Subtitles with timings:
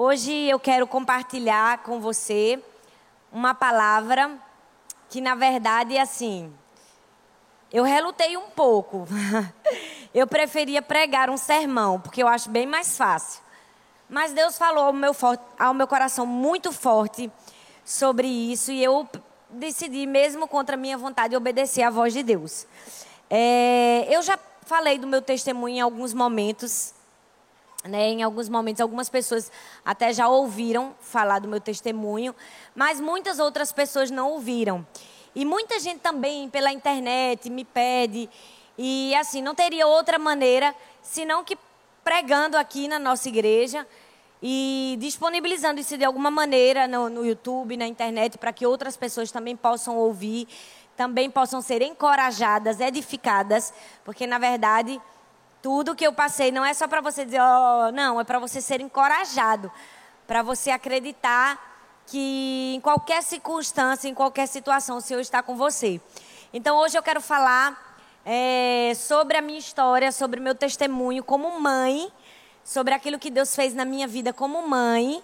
[0.00, 2.62] Hoje eu quero compartilhar com você
[3.32, 4.30] uma palavra
[5.10, 6.54] que, na verdade, é assim.
[7.72, 9.08] Eu relutei um pouco.
[10.14, 13.42] eu preferia pregar um sermão, porque eu acho bem mais fácil.
[14.08, 15.10] Mas Deus falou ao meu,
[15.58, 17.28] ao meu coração muito forte
[17.84, 19.04] sobre isso e eu
[19.50, 22.68] decidi, mesmo contra a minha vontade, obedecer à voz de Deus.
[23.28, 26.94] É, eu já falei do meu testemunho em alguns momentos.
[27.88, 29.50] Né, em alguns momentos, algumas pessoas
[29.82, 32.34] até já ouviram falar do meu testemunho,
[32.74, 34.86] mas muitas outras pessoas não ouviram.
[35.34, 38.28] E muita gente também pela internet me pede.
[38.76, 41.56] E assim, não teria outra maneira senão que
[42.04, 43.86] pregando aqui na nossa igreja
[44.42, 49.32] e disponibilizando isso de alguma maneira no, no YouTube, na internet, para que outras pessoas
[49.32, 50.46] também possam ouvir,
[50.96, 53.72] também possam ser encorajadas, edificadas,
[54.04, 55.00] porque na verdade
[55.62, 58.60] tudo que eu passei não é só para você dizer, oh, não, é para você
[58.60, 59.70] ser encorajado,
[60.26, 61.66] para você acreditar
[62.06, 66.00] que em qualquer circunstância, em qualquer situação, o Senhor está com você.
[66.52, 71.60] Então hoje eu quero falar é, sobre a minha história, sobre o meu testemunho como
[71.60, 72.10] mãe,
[72.64, 75.22] sobre aquilo que Deus fez na minha vida como mãe.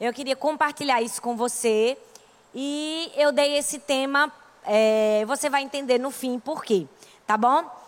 [0.00, 1.98] Eu queria compartilhar isso com você.
[2.54, 4.30] E eu dei esse tema,
[4.64, 6.86] é, você vai entender no fim por quê,
[7.26, 7.81] tá bom?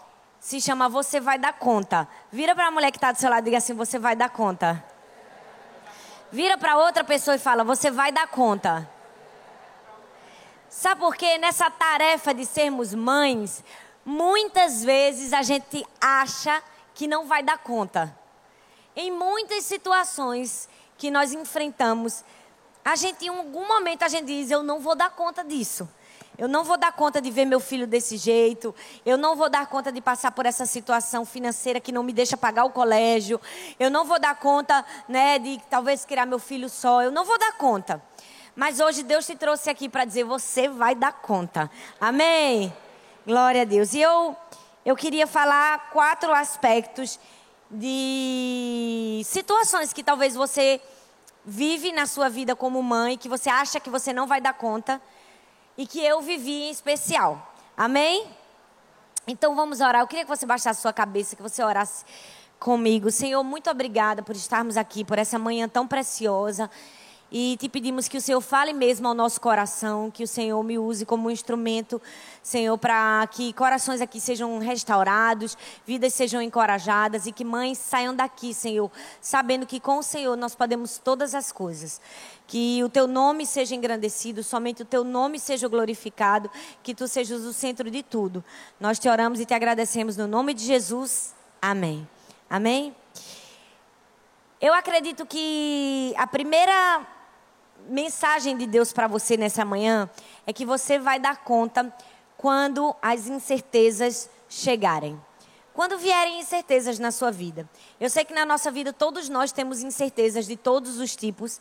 [0.45, 2.06] Se chama Você Vai Dar Conta.
[2.31, 4.28] Vira para a mulher que está do seu lado e diga assim: Você vai dar
[4.28, 4.84] conta.
[6.31, 8.87] Vira para outra pessoa e fala: Você vai dar conta.
[10.69, 11.39] Sabe por quê?
[11.39, 13.65] Nessa tarefa de sermos mães,
[14.05, 16.62] muitas vezes a gente acha
[16.95, 18.15] que não vai dar conta.
[18.95, 22.22] Em muitas situações que nós enfrentamos,
[22.84, 25.89] a gente em algum momento a gente diz: Eu não vou dar conta disso.
[26.37, 28.75] Eu não vou dar conta de ver meu filho desse jeito.
[29.07, 32.37] Eu não vou dar conta de passar por essa situação financeira que não me deixa
[32.37, 33.41] pagar o colégio.
[33.79, 37.03] Eu não vou dar conta, né, de talvez criar meu filho só.
[37.03, 38.03] Eu não vou dar conta.
[38.57, 41.71] Mas hoje Deus te trouxe aqui para dizer: você vai dar conta.
[42.01, 42.75] Amém?
[43.25, 43.94] Glória a Deus.
[43.94, 44.37] E eu,
[44.84, 47.19] eu queria falar quatro aspectos
[47.71, 50.81] de situações que talvez você
[51.44, 55.00] vive na sua vida como mãe, que você acha que você não vai dar conta
[55.77, 57.55] e que eu vivi em especial.
[57.77, 58.27] Amém?
[59.27, 60.03] Então vamos orar.
[60.03, 62.05] Eu queria que você baixasse sua cabeça, que você orasse
[62.59, 63.11] comigo.
[63.11, 66.71] Senhor, muito obrigada por estarmos aqui, por essa manhã tão preciosa.
[67.37, 70.78] E te pedimos que o Senhor fale mesmo ao nosso coração, que o Senhor me
[70.78, 72.00] use como um instrumento,
[72.41, 78.55] Senhor, para que corações aqui sejam restaurados, vidas sejam encorajadas e que mães saiam daqui,
[78.55, 78.89] Senhor,
[79.21, 82.00] sabendo que com o Senhor nós podemos todas as coisas.
[82.47, 86.49] Que o teu nome seja engrandecido, somente o teu nome seja glorificado,
[86.84, 88.44] que tu sejas o centro de tudo.
[88.78, 91.34] Nós te oramos e te agradecemos no nome de Jesus.
[91.61, 92.06] Amém.
[92.49, 92.94] Amém.
[94.61, 97.05] Eu acredito que a primeira
[97.89, 100.09] mensagem de Deus para você nessa manhã
[100.47, 101.93] é que você vai dar conta
[102.37, 105.21] quando as incertezas chegarem.
[105.72, 107.69] Quando vierem incertezas na sua vida.
[108.00, 111.61] Eu sei que na nossa vida todos nós temos incertezas de todos os tipos.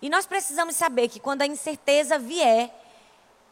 [0.00, 2.74] E nós precisamos saber que quando a incerteza vier,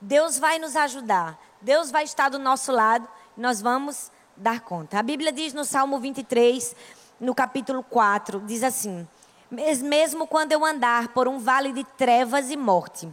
[0.01, 1.39] Deus vai nos ajudar.
[1.61, 3.07] Deus vai estar do nosso lado.
[3.37, 4.99] Nós vamos dar conta.
[4.99, 6.75] A Bíblia diz no Salmo 23,
[7.21, 9.07] no capítulo 4, diz assim:
[9.51, 13.09] mesmo quando eu andar por um vale de trevas e morte.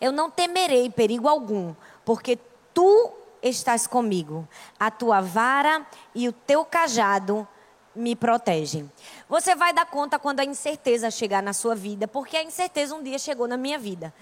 [0.00, 2.38] Eu não temerei perigo algum, porque
[2.72, 4.46] tu estás comigo.
[4.78, 7.46] A tua vara e o teu cajado
[7.94, 8.90] me protegem.
[9.28, 13.02] Você vai dar conta quando a incerteza chegar na sua vida, porque a incerteza um
[13.02, 14.12] dia chegou na minha vida.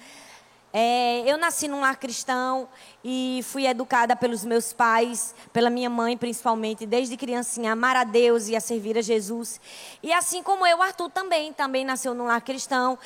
[0.77, 2.69] É, eu nasci num lar cristão
[3.05, 8.03] e fui educada pelos meus pais, pela minha mãe principalmente, desde criancinha, a amar a
[8.03, 9.61] Deus e a servir a Jesus.
[10.03, 12.99] E assim como eu, Arthur também, também nasceu num lar cristão.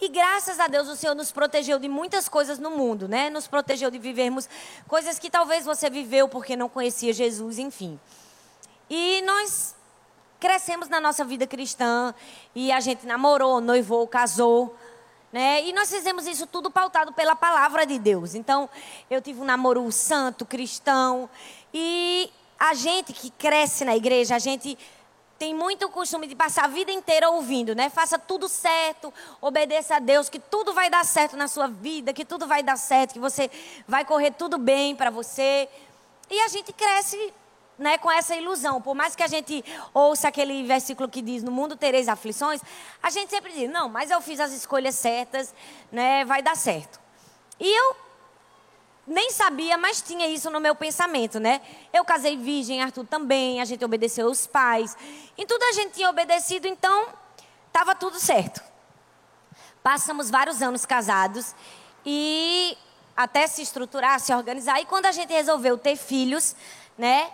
[0.00, 3.28] E graças a Deus o Senhor nos protegeu de muitas coisas no mundo, né?
[3.28, 4.48] Nos protegeu de vivermos
[4.88, 8.00] coisas que talvez você viveu porque não conhecia Jesus, enfim.
[8.88, 9.74] E nós
[10.40, 12.14] crescemos na nossa vida cristã
[12.54, 14.74] e a gente namorou, noivou, casou.
[15.32, 15.64] Né?
[15.64, 18.34] E nós fizemos isso tudo pautado pela palavra de Deus.
[18.34, 18.68] Então,
[19.08, 21.30] eu tive um namoro santo, cristão.
[21.72, 24.76] E a gente que cresce na igreja, a gente
[25.38, 27.88] tem muito costume de passar a vida inteira ouvindo, né?
[27.88, 29.10] Faça tudo certo,
[29.40, 32.76] obedeça a Deus, que tudo vai dar certo na sua vida, que tudo vai dar
[32.76, 33.50] certo, que você
[33.88, 35.66] vai correr tudo bem para você.
[36.28, 37.32] E a gente cresce
[37.80, 38.80] né, com essa ilusão.
[38.80, 42.60] Por mais que a gente ouça aquele versículo que diz: No mundo tereis aflições,
[43.02, 45.52] a gente sempre diz: Não, mas eu fiz as escolhas certas,
[45.90, 47.00] né, vai dar certo.
[47.58, 47.96] E eu
[49.04, 51.60] nem sabia, mas tinha isso no meu pensamento, né?
[51.92, 54.96] Eu casei virgem, Arthur também, a gente obedeceu os pais.
[55.36, 57.08] Em tudo a gente tinha obedecido, então
[57.72, 58.62] Tava tudo certo.
[59.82, 61.54] Passamos vários anos casados
[62.04, 62.76] e
[63.16, 64.80] até se estruturar, se organizar.
[64.80, 66.56] E quando a gente resolveu ter filhos,
[66.98, 67.30] né?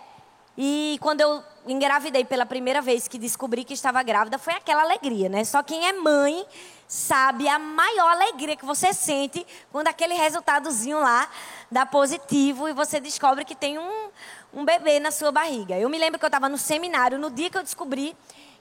[0.57, 5.29] E quando eu engravidei pela primeira vez que descobri que estava grávida, foi aquela alegria,
[5.29, 5.43] né?
[5.43, 6.43] Só quem é mãe
[6.87, 11.29] sabe a maior alegria que você sente quando aquele resultadozinho lá
[11.69, 14.09] dá positivo e você descobre que tem um,
[14.53, 15.77] um bebê na sua barriga.
[15.77, 18.15] Eu me lembro que eu estava no seminário, no dia que eu descobri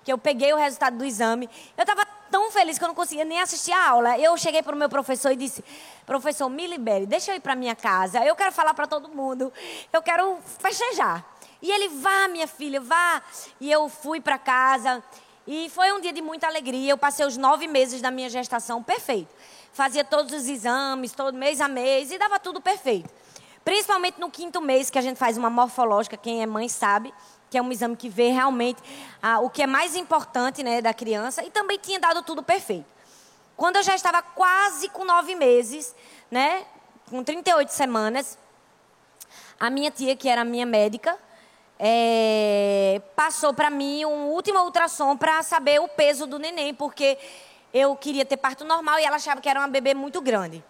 [0.04, 3.24] que eu peguei o resultado do exame, eu estava tão feliz que eu não conseguia
[3.24, 4.18] nem assistir a aula.
[4.18, 5.64] Eu cheguei para o meu professor e disse:
[6.04, 8.24] Professor, me libere, deixa eu ir para minha casa.
[8.24, 9.52] Eu quero falar para todo mundo.
[9.92, 11.35] Eu quero festejar.
[11.60, 13.22] E ele, vá, minha filha, vá.
[13.60, 15.02] E eu fui para casa.
[15.46, 16.90] E foi um dia de muita alegria.
[16.90, 19.32] Eu passei os nove meses da minha gestação perfeito.
[19.72, 23.08] Fazia todos os exames, todo mês a mês, e dava tudo perfeito.
[23.64, 27.12] Principalmente no quinto mês, que a gente faz uma morfológica, quem é mãe sabe,
[27.50, 28.80] que é um exame que vê realmente
[29.22, 32.86] ah, o que é mais importante né, da criança, e também tinha dado tudo perfeito.
[33.56, 35.94] Quando eu já estava quase com nove meses,
[36.30, 36.64] né,
[37.10, 38.38] com 38 semanas,
[39.58, 41.18] a minha tia, que era minha médica,
[41.78, 47.18] é, passou para mim um último ultrassom para saber o peso do neném, porque
[47.72, 50.64] eu queria ter parto normal e ela achava que era uma bebê muito grande.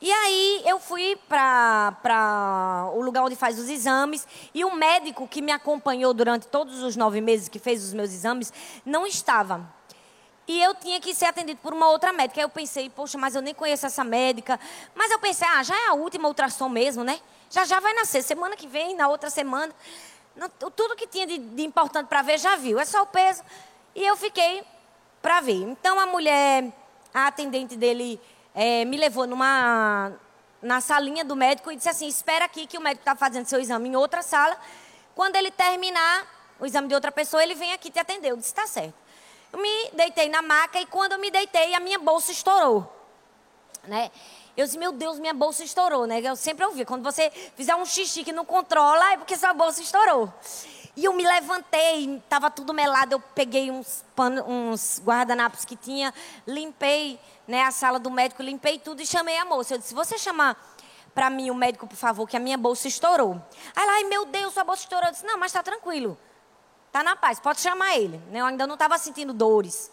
[0.00, 5.40] E aí eu fui para o lugar onde faz os exames e o médico que
[5.40, 8.52] me acompanhou durante todos os nove meses que fez os meus exames
[8.84, 9.66] não estava.
[10.48, 12.40] E eu tinha que ser atendido por uma outra médica.
[12.40, 14.60] Aí eu pensei, poxa, mas eu nem conheço essa médica.
[14.94, 17.18] Mas eu pensei, ah, já é a última ultrassom mesmo, né?
[17.50, 18.22] Já já vai nascer.
[18.22, 19.74] Semana que vem, na outra semana.
[20.74, 22.78] Tudo que tinha de, de importante para ver já viu.
[22.78, 23.42] É só o peso.
[23.94, 24.62] E eu fiquei
[25.22, 25.62] para ver.
[25.62, 26.72] Então a mulher,
[27.12, 28.20] a atendente dele,
[28.54, 30.12] é, me levou numa
[30.62, 33.60] na salinha do médico e disse assim: espera aqui que o médico está fazendo seu
[33.60, 34.58] exame em outra sala.
[35.14, 36.26] Quando ele terminar
[36.60, 38.30] o exame de outra pessoa, ele vem aqui te atender.
[38.30, 38.94] Eu disse: está certo.
[39.52, 42.92] Eu me deitei na maca e quando eu me deitei, a minha bolsa estourou.
[43.84, 44.10] Né?
[44.56, 46.20] Eu disse, meu Deus, minha bolsa estourou, né?
[46.20, 49.82] Eu sempre ouvi, quando você fizer um xixi que não controla, é porque sua bolsa
[49.82, 50.32] estourou.
[50.96, 54.02] E eu me levantei, estava tudo melado, eu peguei uns,
[54.46, 56.12] uns guardanapos que tinha,
[56.46, 59.74] limpei né, a sala do médico, limpei tudo e chamei a moça.
[59.74, 60.56] Eu disse, você chamar
[61.14, 63.40] para mim o médico, por favor, que a minha bolsa estourou.
[63.74, 65.06] Aí lá, ai meu Deus, sua bolsa estourou.
[65.06, 66.16] Eu disse, não, mas está tranquilo.
[66.86, 68.18] Está na paz, pode chamar ele.
[68.32, 69.90] Eu ainda não estava sentindo dores.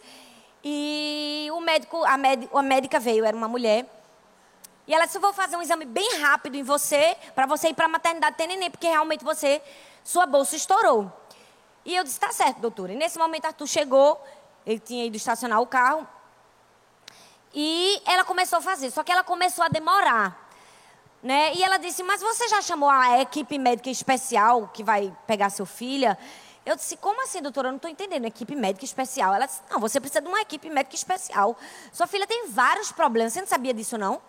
[0.64, 3.86] E o médico, a, a médica veio, era uma mulher.
[4.88, 7.74] E ela disse, eu vou fazer um exame bem rápido em você, para você ir
[7.74, 9.62] para a maternidade ter neném, porque realmente você
[10.04, 11.12] sua bolsa estourou.
[11.86, 12.94] E eu disse, tá certo, doutora.
[12.94, 14.22] E nesse momento Arthur chegou,
[14.66, 16.08] ele tinha ido estacionar o carro.
[17.54, 20.50] E ela começou a fazer, só que ela começou a demorar.
[21.22, 21.54] Né?
[21.56, 25.66] E ela disse, mas você já chamou a equipe médica especial que vai pegar seu
[25.66, 26.18] filho?
[26.66, 27.68] Eu disse, como assim, doutora?
[27.68, 28.26] Eu não estou entendendo.
[28.26, 29.34] Equipe médica especial.
[29.34, 31.58] Ela disse, não, você precisa de uma equipe médica especial.
[31.92, 33.34] Sua filha tem vários problemas.
[33.34, 34.22] Você não sabia disso, não?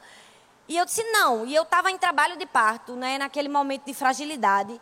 [0.69, 1.47] E eu disse, não.
[1.47, 4.81] E eu estava em trabalho de parto, né, naquele momento de fragilidade.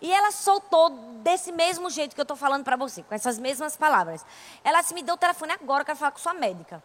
[0.00, 0.90] E ela soltou
[1.22, 4.24] desse mesmo jeito que eu estou falando para você, com essas mesmas palavras.
[4.64, 6.82] Ela se me deu o telefone agora, eu quero falar com sua médica.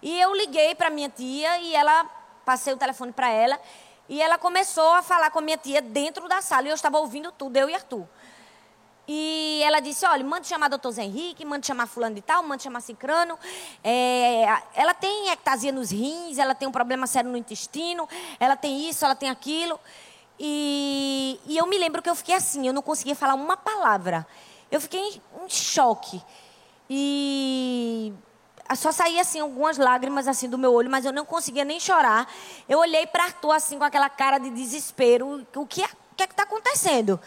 [0.00, 2.04] E eu liguei para minha tia e ela
[2.44, 3.60] passei o telefone para ela
[4.08, 6.98] e ela começou a falar com a minha tia dentro da sala e eu estava
[6.98, 8.06] ouvindo tudo, eu e Arthur.
[9.10, 12.62] E ela disse: olha, manda chamar doutor Zé Henrique, manda chamar fulano de tal, manda
[12.62, 13.38] chamar cicrano.
[13.82, 14.44] É,
[14.74, 18.06] ela tem ectasia nos rins, ela tem um problema sério no intestino,
[18.38, 19.80] ela tem isso, ela tem aquilo.
[20.38, 24.26] E, e eu me lembro que eu fiquei assim, eu não conseguia falar uma palavra.
[24.70, 26.22] Eu fiquei em, em choque.
[26.90, 28.12] E
[28.76, 32.30] só saía assim algumas lágrimas assim do meu olho, mas eu não conseguia nem chorar.
[32.68, 35.46] Eu olhei para Arthur assim com aquela cara de desespero.
[35.56, 37.18] O que é, que é que está acontecendo?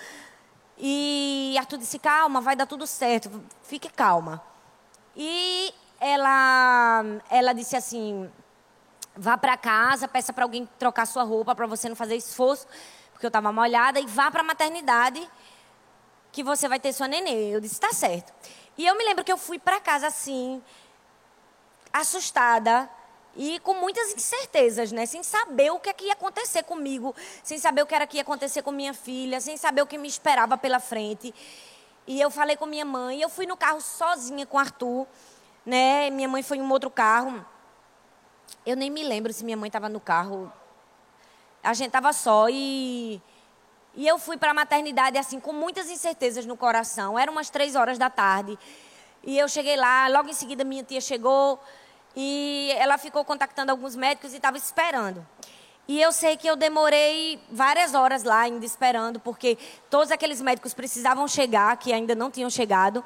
[0.83, 3.29] E Arthur disse: calma, vai dar tudo certo,
[3.61, 4.41] fique calma.
[5.15, 8.29] E ela, ela disse assim:
[9.15, 12.65] vá para casa, peça para alguém trocar sua roupa para você não fazer esforço
[13.21, 15.29] porque eu estava molhada, e vá para a maternidade
[16.31, 17.55] que você vai ter sua nenê.
[17.55, 18.33] Eu disse, está certo.
[18.75, 20.59] E eu me lembro que eu fui para casa assim,
[21.93, 22.89] assustada
[23.35, 25.05] e com muitas incertezas, né?
[25.05, 28.17] Sem saber o que, é que ia acontecer comigo, sem saber o que era que
[28.17, 31.33] ia acontecer com minha filha, sem saber o que me esperava pela frente.
[32.07, 35.07] E eu falei com minha mãe, eu fui no carro sozinha com Arthur,
[35.65, 36.09] né?
[36.09, 37.45] Minha mãe foi em um outro carro.
[38.65, 40.51] Eu nem me lembro se minha mãe estava no carro
[41.63, 43.21] a gente estava só e,
[43.95, 47.17] e eu fui para a maternidade assim com muitas incertezas no coração.
[47.17, 48.57] Eram umas três horas da tarde
[49.23, 50.07] e eu cheguei lá.
[50.07, 51.59] Logo em seguida minha tia chegou
[52.15, 55.25] e ela ficou contactando alguns médicos e estava esperando.
[55.87, 59.57] E eu sei que eu demorei várias horas lá ainda esperando, porque
[59.89, 63.03] todos aqueles médicos precisavam chegar, que ainda não tinham chegado.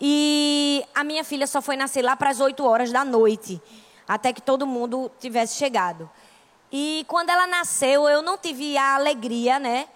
[0.00, 3.60] E a minha filha só foi nascer lá para as 8 horas da noite,
[4.06, 6.08] até que todo mundo tivesse chegado.
[6.70, 9.88] E quando ela nasceu, eu não tive a alegria, né,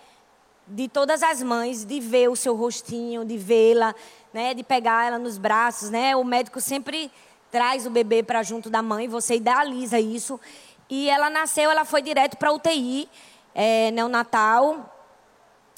[0.66, 3.94] de todas as mães, de ver o seu rostinho, de vê-la,
[4.32, 6.14] né, de pegar ela nos braços, né?
[6.16, 7.10] O médico sempre
[7.50, 10.40] traz o bebê para junto da mãe, você idealiza isso.
[10.88, 13.09] E ela nasceu, ela foi direto para UTI,
[13.54, 14.97] é, neonatal.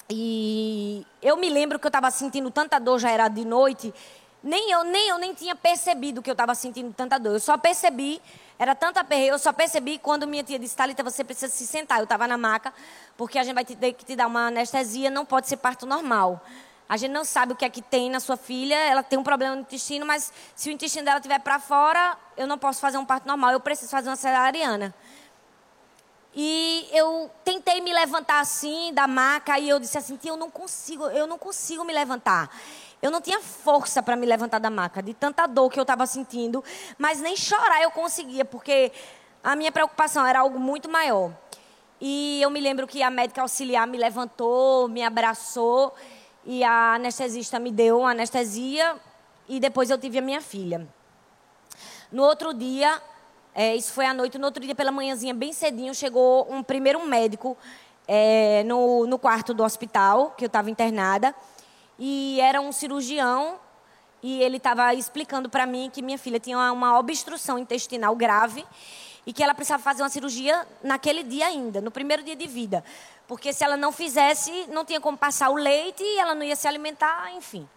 [0.08, 3.92] E eu me lembro que eu estava sentindo tanta dor, já era de noite.
[4.42, 7.34] Nem eu nem, eu nem tinha percebido que eu estava sentindo tanta dor.
[7.34, 8.20] Eu só percebi,
[8.58, 11.98] era tanta aperreio, eu só percebi quando minha tia disse, Thalita, você precisa se sentar.
[11.98, 12.72] Eu estava na maca,
[13.16, 16.42] porque a gente vai ter que te dar uma anestesia, não pode ser parto normal.
[16.92, 19.22] A gente não sabe o que é que tem na sua filha, ela tem um
[19.22, 22.98] problema no intestino, mas se o intestino dela estiver para fora, eu não posso fazer
[22.98, 24.94] um parto normal, eu preciso fazer uma cesariana.
[26.34, 31.06] E eu tentei me levantar assim da maca e eu disse assim, eu não consigo,
[31.06, 32.54] eu não consigo me levantar.
[33.00, 36.04] Eu não tinha força para me levantar da maca, de tanta dor que eu estava
[36.04, 36.62] sentindo,
[36.98, 38.92] mas nem chorar eu conseguia, porque
[39.42, 41.32] a minha preocupação era algo muito maior.
[41.98, 45.94] E eu me lembro que a médica auxiliar me levantou, me abraçou
[46.44, 48.96] e a anestesista me deu anestesia
[49.48, 50.86] e depois eu tive a minha filha.
[52.10, 53.00] No outro dia,
[53.54, 54.38] é, isso foi à noite.
[54.38, 57.56] No outro dia, pela manhãzinha, bem cedinho, chegou um primeiro médico
[58.06, 61.34] é, no, no quarto do hospital, que eu estava internada.
[61.98, 63.58] E era um cirurgião.
[64.22, 68.64] E ele estava explicando para mim que minha filha tinha uma, uma obstrução intestinal grave
[69.26, 72.84] e que ela precisava fazer uma cirurgia naquele dia ainda, no primeiro dia de vida.
[73.26, 76.56] Porque se ela não fizesse, não tinha como passar o leite e ela não ia
[76.56, 77.68] se alimentar, enfim.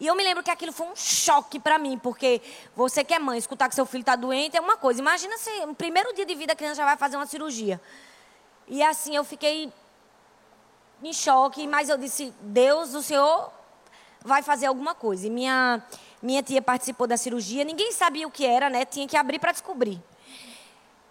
[0.00, 2.42] E eu me lembro que aquilo foi um choque para mim, porque
[2.74, 5.00] você que é mãe, escutar que seu filho está doente é uma coisa.
[5.00, 7.80] Imagina se no primeiro dia de vida a criança já vai fazer uma cirurgia.
[8.66, 9.72] E assim eu fiquei
[11.02, 13.52] em choque, mas eu disse: Deus, o Senhor
[14.24, 15.26] vai fazer alguma coisa.
[15.26, 15.82] E minha,
[16.20, 18.84] minha tia participou da cirurgia, ninguém sabia o que era, né?
[18.84, 20.02] Tinha que abrir para descobrir.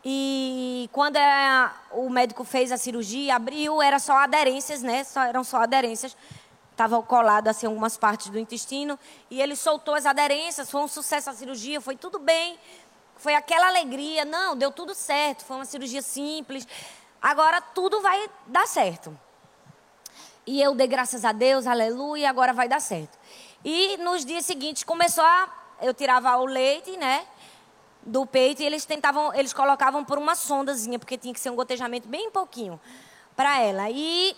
[0.05, 5.03] E quando a, o médico fez a cirurgia, abriu, era só aderências, né?
[5.03, 6.15] Só, eram só aderências
[6.73, 11.29] estava colado assim algumas partes do intestino e ele soltou as aderências, foi um sucesso
[11.29, 12.57] a cirurgia, foi tudo bem.
[13.15, 16.67] Foi aquela alegria, não, deu tudo certo, foi uma cirurgia simples.
[17.21, 19.17] Agora tudo vai dar certo.
[20.45, 23.17] E eu dei graças a Deus, aleluia, agora vai dar certo.
[23.63, 25.47] E nos dias seguintes começou a
[25.81, 27.25] eu tirava o leite, né,
[28.05, 31.55] do peito e eles tentavam, eles colocavam por uma sondazinha, porque tinha que ser um
[31.55, 32.79] gotejamento bem pouquinho
[33.35, 33.89] para ela.
[33.89, 34.35] E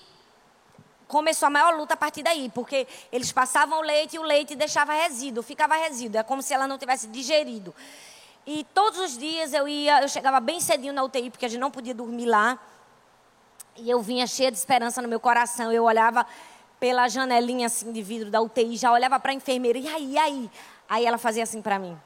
[1.08, 4.56] começou a maior luta a partir daí, porque eles passavam o leite e o leite
[4.56, 7.74] deixava resíduo, ficava resíduo, é como se ela não tivesse digerido.
[8.46, 11.60] E todos os dias eu ia, eu chegava bem cedinho na UTI, porque a gente
[11.60, 12.60] não podia dormir lá.
[13.76, 15.72] E eu vinha cheia de esperança no meu coração.
[15.72, 16.26] Eu olhava
[16.80, 20.18] pela janelinha assim de vidro da UTI, já olhava para a enfermeira, e aí, e
[20.18, 20.52] aí?
[20.88, 21.98] Aí ela fazia assim para mim.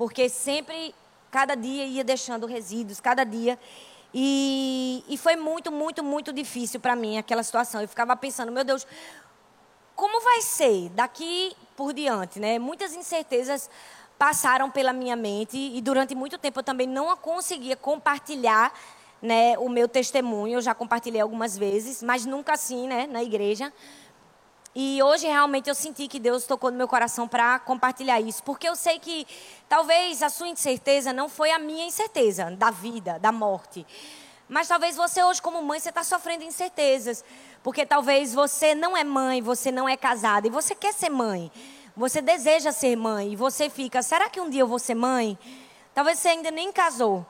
[0.00, 0.94] Porque sempre,
[1.30, 3.58] cada dia ia deixando resíduos, cada dia.
[4.14, 7.82] E, e foi muito, muito, muito difícil para mim aquela situação.
[7.82, 8.86] Eu ficava pensando, meu Deus,
[9.94, 12.58] como vai ser daqui por diante, né?
[12.58, 13.68] Muitas incertezas
[14.18, 18.72] passaram pela minha mente e durante muito tempo eu também não conseguia compartilhar,
[19.20, 20.54] né, o meu testemunho.
[20.54, 23.70] Eu já compartilhei algumas vezes, mas nunca assim, né, na igreja.
[24.74, 28.68] E hoje realmente eu senti que Deus tocou no meu coração para compartilhar isso, porque
[28.68, 29.26] eu sei que
[29.68, 33.84] talvez a sua incerteza não foi a minha incerteza da vida, da morte.
[34.48, 37.24] Mas talvez você hoje como mãe você está sofrendo incertezas,
[37.64, 41.50] porque talvez você não é mãe, você não é casada e você quer ser mãe,
[41.96, 45.36] você deseja ser mãe e você fica, será que um dia eu vou ser mãe?
[45.92, 47.26] Talvez você ainda nem casou.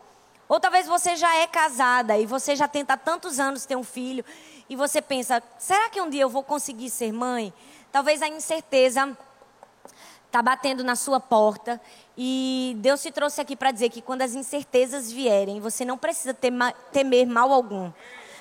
[0.46, 3.84] Ou talvez você já é casada e você já tenta há tantos anos ter um
[3.84, 4.24] filho
[4.70, 7.52] e você pensa: será que um dia eu vou conseguir ser mãe?
[7.90, 9.18] Talvez a incerteza
[10.26, 11.80] está batendo na sua porta
[12.16, 16.32] e Deus te trouxe aqui para dizer que quando as incertezas vierem, você não precisa
[16.92, 17.90] temer mal algum.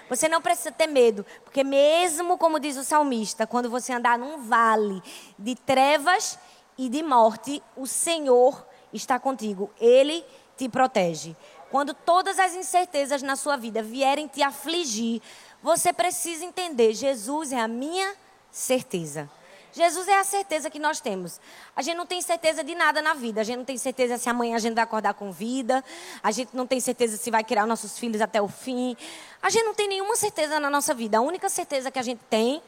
[0.07, 4.43] Você não precisa ter medo, porque mesmo como diz o salmista, quando você andar num
[4.43, 5.01] vale
[5.37, 6.37] de trevas
[6.77, 9.71] e de morte, o Senhor está contigo.
[9.79, 10.23] Ele
[10.55, 11.35] te protege.
[11.71, 15.21] Quando todas as incertezas na sua vida vierem te afligir,
[15.61, 18.15] você precisa entender: Jesus é a minha
[18.51, 19.29] certeza.
[19.71, 21.39] Jesus é a certeza que nós temos.
[21.75, 23.41] A gente não tem certeza de nada na vida.
[23.41, 25.83] A gente não tem certeza se amanhã a gente vai acordar com vida.
[26.23, 28.97] A gente não tem certeza se vai criar nossos filhos até o fim.
[29.41, 31.19] A gente não tem nenhuma certeza na nossa vida.
[31.19, 32.61] A única certeza que a gente tem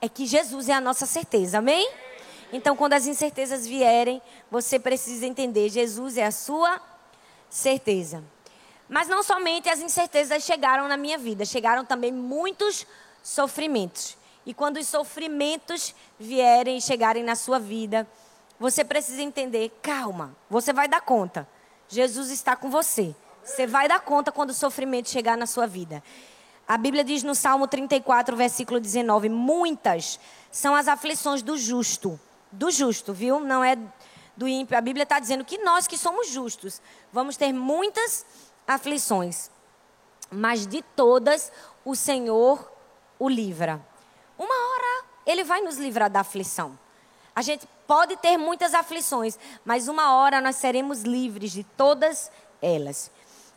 [0.00, 1.58] é que Jesus é a nossa certeza.
[1.58, 1.90] Amém?
[2.52, 4.20] Então, quando as incertezas vierem,
[4.50, 6.80] você precisa entender: Jesus é a sua
[7.48, 8.22] certeza.
[8.92, 12.86] Mas não somente as incertezas chegaram na minha vida, chegaram também muitos
[13.22, 14.18] sofrimentos.
[14.44, 18.06] E quando os sofrimentos vierem e chegarem na sua vida,
[18.60, 21.48] você precisa entender: calma, você vai dar conta.
[21.88, 23.16] Jesus está com você.
[23.42, 26.04] Você vai dar conta quando o sofrimento chegar na sua vida.
[26.68, 30.20] A Bíblia diz no Salmo 34, versículo 19: Muitas
[30.50, 32.20] são as aflições do justo.
[32.52, 33.40] Do justo, viu?
[33.40, 33.78] Não é
[34.36, 34.76] do ímpio.
[34.76, 38.26] A Bíblia está dizendo que nós que somos justos vamos ter muitas
[38.66, 39.50] aflições.
[40.30, 41.52] Mas de todas,
[41.84, 42.70] o Senhor
[43.18, 43.80] o livra.
[44.38, 46.78] Uma hora, Ele vai nos livrar da aflição.
[47.34, 53.10] A gente pode ter muitas aflições, mas uma hora nós seremos livres de todas elas.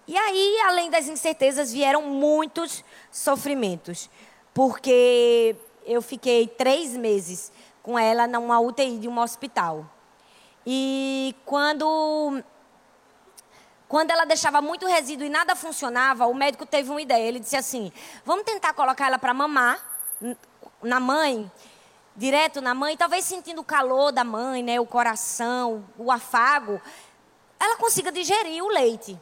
[0.08, 4.10] E aí, além das incertezas, vieram muitos sofrimentos,
[4.54, 9.90] porque eu fiquei três meses com ela numa UTI de um hospital.
[10.66, 12.44] E quando
[13.88, 17.27] quando ela deixava muito resíduo e nada funcionava, o médico teve uma ideia.
[17.27, 17.92] Ele disse assim:
[18.24, 19.80] vamos tentar colocar ela para mamar
[20.82, 21.51] na mãe
[22.15, 26.82] direto na mãe, talvez sentindo o calor da mãe, né, o coração, o afago,
[27.60, 29.20] ela consiga digerir o leite.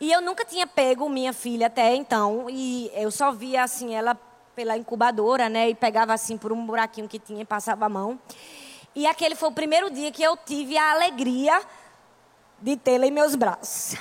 [0.00, 4.18] E eu nunca tinha pego minha filha até então, e eu só via assim ela
[4.54, 8.18] pela incubadora, né, e pegava assim por um buraquinho que tinha e passava a mão.
[8.94, 11.60] E aquele foi o primeiro dia que eu tive a alegria
[12.60, 13.96] de tê-la em meus braços.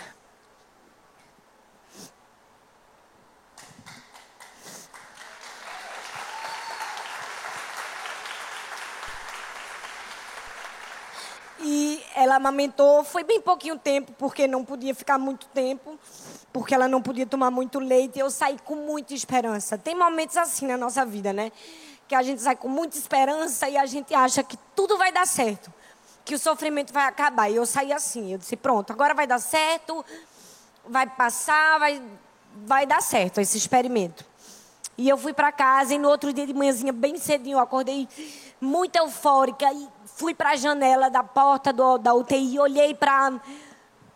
[11.68, 16.00] E ela amamentou, foi bem pouquinho tempo, porque não podia ficar muito tempo,
[16.54, 18.20] porque ela não podia tomar muito leite.
[18.20, 19.76] Eu saí com muita esperança.
[19.76, 21.52] Tem momentos assim na nossa vida, né?
[22.08, 25.26] Que a gente sai com muita esperança e a gente acha que tudo vai dar
[25.26, 25.74] certo,
[26.26, 27.50] que o sofrimento vai acabar.
[27.50, 30.04] E eu saí assim, eu disse: pronto, agora vai dar certo,
[30.88, 32.02] vai passar, vai,
[32.66, 34.26] vai dar certo esse experimento.
[34.98, 38.08] E eu fui para casa e no outro dia de manhãzinha, bem cedinho, eu acordei
[38.60, 43.40] muito eufórica e fui para a janela da porta do, da UTI, olhei para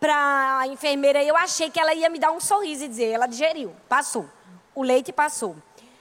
[0.00, 3.10] para a enfermeira e eu achei que ela ia me dar um sorriso e dizer,
[3.10, 4.26] ela digeriu, passou.
[4.74, 5.54] O leite passou.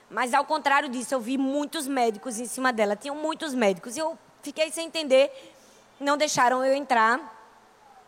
[0.10, 4.00] Mas ao contrário disso, eu vi muitos médicos em cima dela, tinham muitos médicos e
[4.00, 5.30] eu fiquei sem entender,
[6.00, 7.38] não deixaram eu entrar.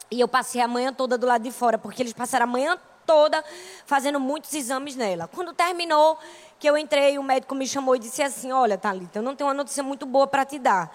[0.10, 2.78] E eu passei a manhã toda do lado de fora, porque eles passaram a manhã
[3.06, 3.44] toda
[3.86, 5.28] fazendo muitos exames nela.
[5.28, 6.18] Quando terminou,
[6.60, 9.48] que eu entrei, o médico me chamou e disse assim: Olha, Thalita, eu não tenho
[9.48, 10.92] uma notícia muito boa para te dar.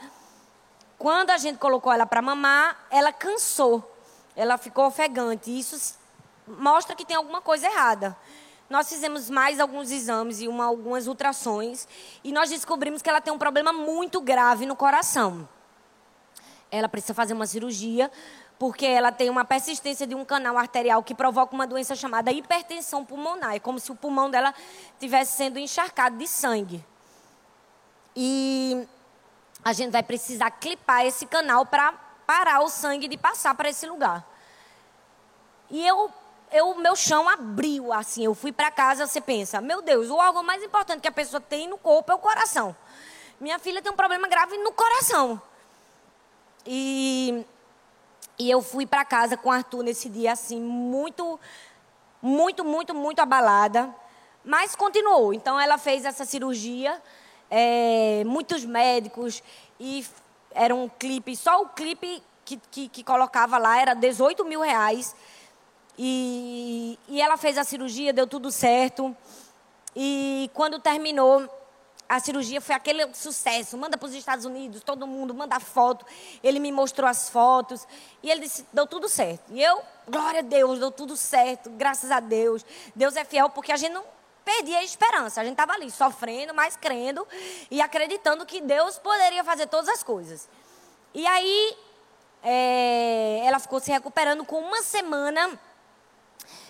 [0.99, 3.97] Quando a gente colocou ela para mamar, ela cansou.
[4.35, 5.57] Ela ficou ofegante.
[5.57, 5.99] Isso
[6.47, 8.17] mostra que tem alguma coisa errada.
[8.69, 11.87] Nós fizemos mais alguns exames e uma, algumas ultrações
[12.25, 15.49] e nós descobrimos que ela tem um problema muito grave no coração.
[16.71, 18.11] Ela precisa fazer uma cirurgia
[18.59, 23.05] porque ela tem uma persistência de um canal arterial que provoca uma doença chamada hipertensão
[23.05, 23.55] pulmonar.
[23.55, 24.55] É como se o pulmão dela
[24.95, 26.85] estivesse sendo encharcado de sangue.
[28.15, 28.87] E
[29.63, 31.93] a gente vai precisar clipar esse canal para
[32.27, 34.27] parar o sangue de passar para esse lugar.
[35.71, 36.11] E eu,
[36.51, 40.43] eu, meu chão abriu, assim, eu fui para casa, você pensa, meu Deus, o órgão
[40.43, 42.75] mais importante que a pessoa tem no corpo é o coração.
[43.39, 45.41] Minha filha tem um problema grave no coração.
[46.67, 47.45] E,
[48.39, 51.39] e eu fui para casa com o Arthur nesse dia, assim, muito,
[52.21, 53.95] muito, muito, muito abalada.
[54.45, 55.33] Mas continuou.
[55.33, 57.01] Então, ela fez essa cirurgia
[57.51, 59.43] é, muitos médicos,
[59.79, 60.05] e
[60.53, 65.15] era um clipe, só o clipe que, que, que colocava lá era 18 mil reais.
[65.99, 69.17] E, e ela fez a cirurgia, deu tudo certo.
[69.95, 71.49] E quando terminou,
[72.09, 73.77] a cirurgia foi aquele sucesso.
[73.77, 76.07] Manda para os Estados Unidos, todo mundo manda foto.
[76.43, 77.87] Ele me mostrou as fotos
[78.23, 79.43] e ele disse: deu tudo certo.
[79.51, 82.65] E eu, glória a Deus, deu tudo certo, graças a Deus.
[82.95, 84.05] Deus é fiel porque a gente não
[84.45, 85.41] perdi a esperança.
[85.41, 87.27] A gente estava ali sofrendo, mas crendo
[87.71, 90.49] e acreditando que Deus poderia fazer todas as coisas.
[91.13, 91.77] E aí,
[92.45, 95.59] é, ela ficou se recuperando com uma semana,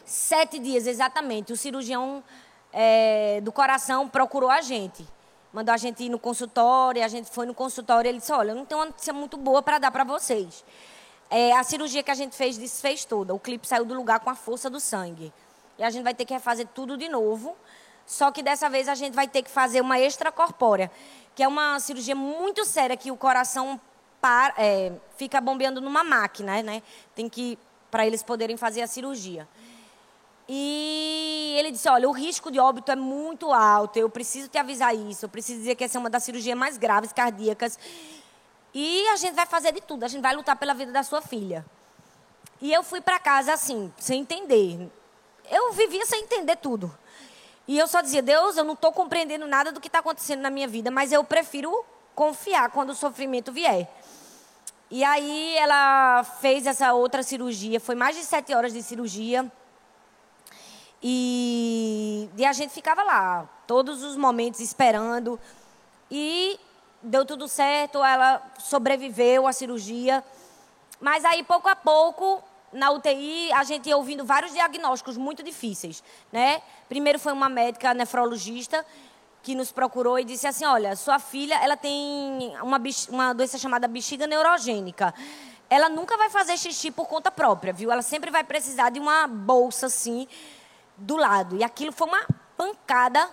[0.06, 1.52] sete dias exatamente.
[1.52, 2.24] O cirurgião
[2.72, 5.06] é, do coração procurou a gente.
[5.56, 8.06] Mandou a gente ir no consultório, a gente foi no consultório.
[8.06, 10.62] Ele disse: Olha, eu não tenho uma notícia muito boa para dar para vocês.
[11.30, 13.32] É, a cirurgia que a gente fez desfez toda.
[13.32, 15.32] O clipe saiu do lugar com a força do sangue.
[15.78, 17.56] E a gente vai ter que refazer tudo de novo.
[18.04, 20.90] Só que dessa vez a gente vai ter que fazer uma extracorpórea,
[21.34, 23.80] que é uma cirurgia muito séria que o coração
[24.20, 26.82] para, é, fica bombeando numa máquina, né?
[27.14, 27.58] Tem que
[27.90, 29.48] para eles poderem fazer a cirurgia.
[30.48, 34.94] E ele disse: Olha, o risco de óbito é muito alto, eu preciso te avisar
[34.94, 37.78] isso, eu preciso dizer que essa é uma das cirurgias mais graves cardíacas.
[38.72, 41.22] E a gente vai fazer de tudo, a gente vai lutar pela vida da sua
[41.22, 41.64] filha.
[42.60, 44.90] E eu fui para casa assim, sem entender.
[45.50, 46.96] Eu vivia sem entender tudo.
[47.68, 50.50] E eu só dizia, Deus, eu não estou compreendendo nada do que está acontecendo na
[50.50, 53.88] minha vida, mas eu prefiro confiar quando o sofrimento vier.
[54.90, 59.50] E aí ela fez essa outra cirurgia, foi mais de sete horas de cirurgia.
[61.08, 65.38] E, e a gente ficava lá, todos os momentos esperando.
[66.10, 66.58] E
[67.00, 70.24] deu tudo certo, ela sobreviveu à cirurgia.
[71.00, 72.42] Mas aí, pouco a pouco,
[72.72, 76.60] na UTI, a gente ia ouvindo vários diagnósticos muito difíceis, né?
[76.88, 78.84] Primeiro foi uma médica nefrologista
[79.44, 83.86] que nos procurou e disse assim, olha, sua filha, ela tem uma, uma doença chamada
[83.86, 85.14] bexiga neurogênica.
[85.70, 87.92] Ela nunca vai fazer xixi por conta própria, viu?
[87.92, 90.26] Ela sempre vai precisar de uma bolsa, assim,
[90.96, 91.56] do lado.
[91.56, 93.28] E aquilo foi uma pancada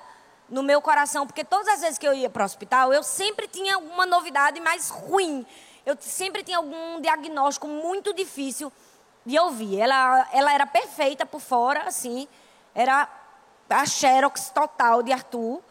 [0.49, 3.47] no meu coração, porque todas as vezes que eu ia para o hospital, eu sempre
[3.47, 5.45] tinha alguma novidade mais ruim.
[5.85, 8.71] Eu sempre tinha algum diagnóstico muito difícil
[9.25, 9.79] de ouvir.
[9.79, 12.27] Ela, ela era perfeita por fora, assim,
[12.75, 13.09] era
[13.69, 15.61] a xerox total de Arthur,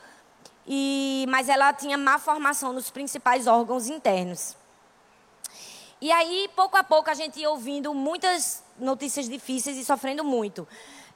[0.66, 4.56] e, mas ela tinha má formação nos principais órgãos internos.
[6.00, 10.66] E aí, pouco a pouco, a gente ia ouvindo muitas notícias difíceis e sofrendo muito.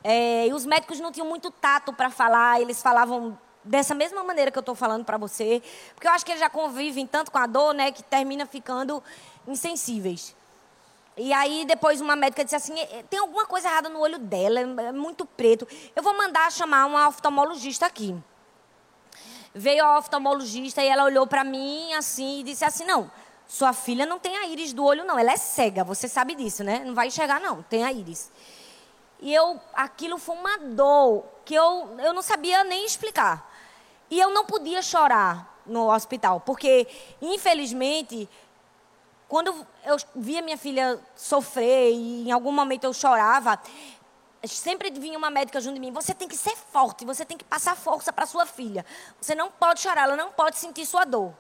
[0.09, 4.53] É, e os médicos não tinham muito tato para falar, eles falavam dessa mesma maneira
[4.53, 5.61] que eu estou falando para você,
[5.97, 9.03] porque eu acho que eles já convivem tanto com a dor, né, que termina ficando
[9.49, 10.37] insensíveis.
[11.17, 12.75] E aí depois uma médica disse assim,
[13.11, 15.67] tem alguma coisa errada no olho dela, é muito preto.
[15.97, 18.15] Eu vou mandar chamar uma oftalmologista aqui.
[19.53, 23.11] Veio a oftalmologista e ela olhou para mim assim e disse assim, não,
[23.49, 26.63] sua filha não tem a íris do olho não, ela é cega, você sabe disso,
[26.63, 26.85] né?
[26.87, 28.31] Não vai enxergar não, tem a íris.
[29.21, 33.51] E eu, aquilo foi uma dor que eu, eu não sabia nem explicar.
[34.11, 36.87] E eu não podia chorar no hospital, porque,
[37.21, 38.29] infelizmente,
[39.29, 43.61] quando eu via minha filha sofrer e em algum momento eu chorava,
[44.45, 45.91] sempre vinha uma médica junto de mim.
[45.93, 48.87] Você tem que ser forte, você tem que passar força para sua filha.
[49.21, 51.35] Você não pode chorar, ela não pode sentir sua dor.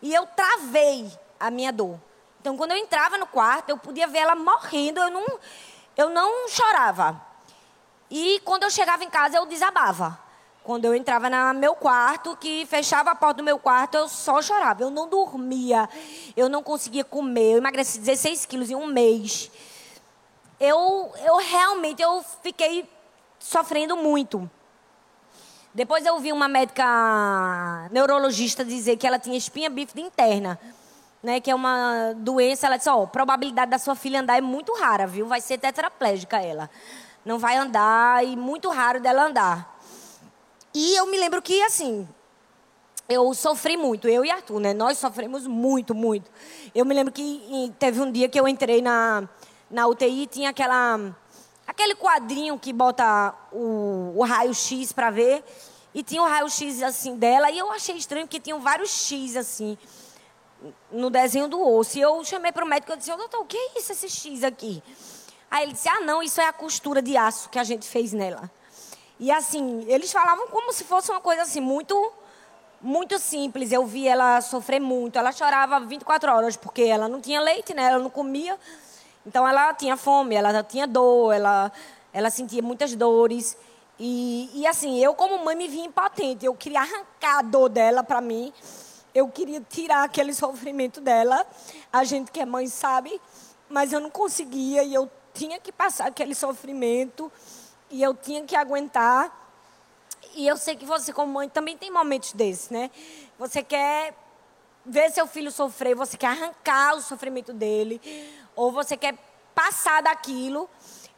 [0.00, 2.00] E eu travei a minha dor.
[2.40, 5.24] Então, quando eu entrava no quarto, eu podia ver ela morrendo, eu não,
[5.96, 7.20] eu não chorava.
[8.10, 10.18] E quando eu chegava em casa, eu desabava.
[10.62, 14.40] Quando eu entrava no meu quarto, que fechava a porta do meu quarto, eu só
[14.40, 14.82] chorava.
[14.82, 15.88] Eu não dormia,
[16.36, 17.54] eu não conseguia comer.
[17.54, 19.50] Eu emagreci 16 quilos em um mês.
[20.60, 22.88] Eu, eu realmente eu fiquei
[23.38, 24.48] sofrendo muito.
[25.74, 30.60] Depois eu vi uma médica neurologista dizer que ela tinha espinha bífida interna,
[31.22, 32.66] né, que é uma doença.
[32.66, 35.26] Ela disse: ó, oh, probabilidade da sua filha andar é muito rara, viu?
[35.26, 36.68] Vai ser tetraplégica ela.
[37.24, 39.78] Não vai andar e muito raro dela andar.
[40.74, 42.08] E eu me lembro que, assim,
[43.08, 44.74] eu sofri muito, eu e Arthur, né?
[44.74, 46.30] Nós sofremos muito, muito.
[46.74, 49.28] Eu me lembro que teve um dia que eu entrei na,
[49.70, 51.14] na UTI, tinha aquela,
[51.66, 55.44] aquele quadrinho que bota o, o raio-x para ver,
[55.94, 59.76] e tinha o raio-x assim dela, e eu achei estranho porque tinham vários X assim
[60.90, 61.98] no desenho do osso.
[61.98, 64.44] E eu chamei para o médico e disse: doutor, o que é isso, esse X
[64.44, 64.82] aqui?
[65.50, 68.12] Aí ele disse: ah, não, isso é a costura de aço que a gente fez
[68.12, 68.50] nela.
[69.18, 72.12] E assim, eles falavam como se fosse uma coisa assim, muito
[72.80, 73.70] muito simples.
[73.70, 75.18] Eu vi ela sofrer muito.
[75.18, 77.84] Ela chorava 24 horas porque ela não tinha leite, né?
[77.84, 78.58] Ela não comia.
[79.24, 81.70] Então ela tinha fome, ela tinha dor, ela
[82.12, 83.56] ela sentia muitas dores.
[83.98, 86.44] E, e assim, eu como mãe me vi impotente.
[86.44, 88.52] Eu queria arrancar a dor dela para mim.
[89.14, 91.46] Eu queria tirar aquele sofrimento dela.
[91.92, 93.20] A gente que é mãe sabe,
[93.68, 97.30] mas eu não conseguia e eu tinha que passar aquele sofrimento
[97.90, 99.40] e eu tinha que aguentar.
[100.34, 102.90] E eu sei que você, como mãe, também tem momentos desses, né?
[103.38, 104.14] Você quer
[104.84, 108.00] ver seu filho sofrer, você quer arrancar o sofrimento dele,
[108.56, 109.14] ou você quer
[109.54, 110.68] passar daquilo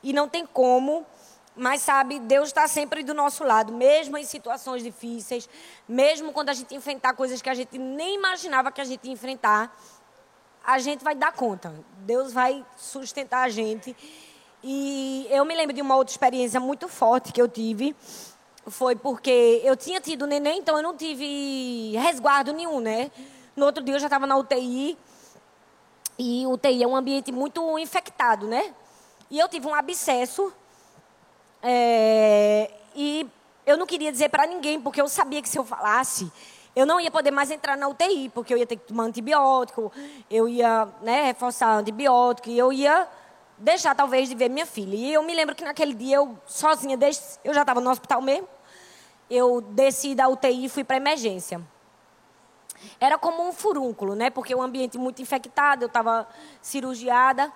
[0.02, 1.06] e não tem como.
[1.56, 5.48] Mas sabe, Deus está sempre do nosso lado, mesmo em situações difíceis,
[5.88, 9.12] mesmo quando a gente enfrentar coisas que a gente nem imaginava que a gente ia
[9.12, 9.72] enfrentar,
[10.64, 11.72] a gente vai dar conta.
[11.98, 13.94] Deus vai sustentar a gente.
[14.62, 17.94] E eu me lembro de uma outra experiência muito forte que eu tive.
[18.66, 23.10] Foi porque eu tinha tido neném, então eu não tive resguardo nenhum, né?
[23.54, 24.96] No outro dia eu já estava na UTI.
[26.18, 28.74] E UTI é um ambiente muito infectado, né?
[29.30, 30.52] E eu tive um abscesso.
[31.66, 33.26] É, e
[33.64, 36.30] eu não queria dizer para ninguém, porque eu sabia que se eu falasse,
[36.76, 39.90] eu não ia poder mais entrar na UTI, porque eu ia ter que tomar antibiótico,
[40.30, 43.08] eu ia né, reforçar antibiótico, e eu ia
[43.56, 44.94] deixar talvez de ver minha filha.
[44.94, 46.98] E eu me lembro que naquele dia eu sozinha,
[47.42, 48.46] eu já estava no hospital mesmo,
[49.30, 51.62] eu desci da UTI e fui para emergência.
[53.00, 54.28] Era como um furúnculo, né?
[54.28, 56.28] Porque o ambiente muito infectado, eu estava
[56.60, 57.50] cirurgiada.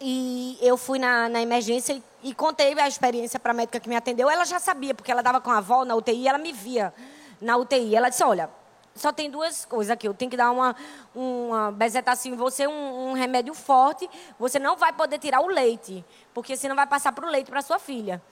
[0.00, 3.88] E eu fui na, na emergência e, e, contei a experiência para a médica que
[3.88, 4.30] me atendeu.
[4.30, 6.94] Ela já sabia, porque ela dava com a avó na UTI ela me via
[7.38, 7.94] na UTI.
[7.94, 8.48] Ela disse: Olha,
[8.94, 10.08] só tem duas coisas aqui.
[10.08, 10.74] Eu tenho que dar uma,
[11.14, 14.08] uma bezetacina em você, um, um, remédio forte.
[14.38, 17.60] Você não vai poder tirar o leite, porque senão vai passar para o leite para
[17.60, 18.22] sua filha.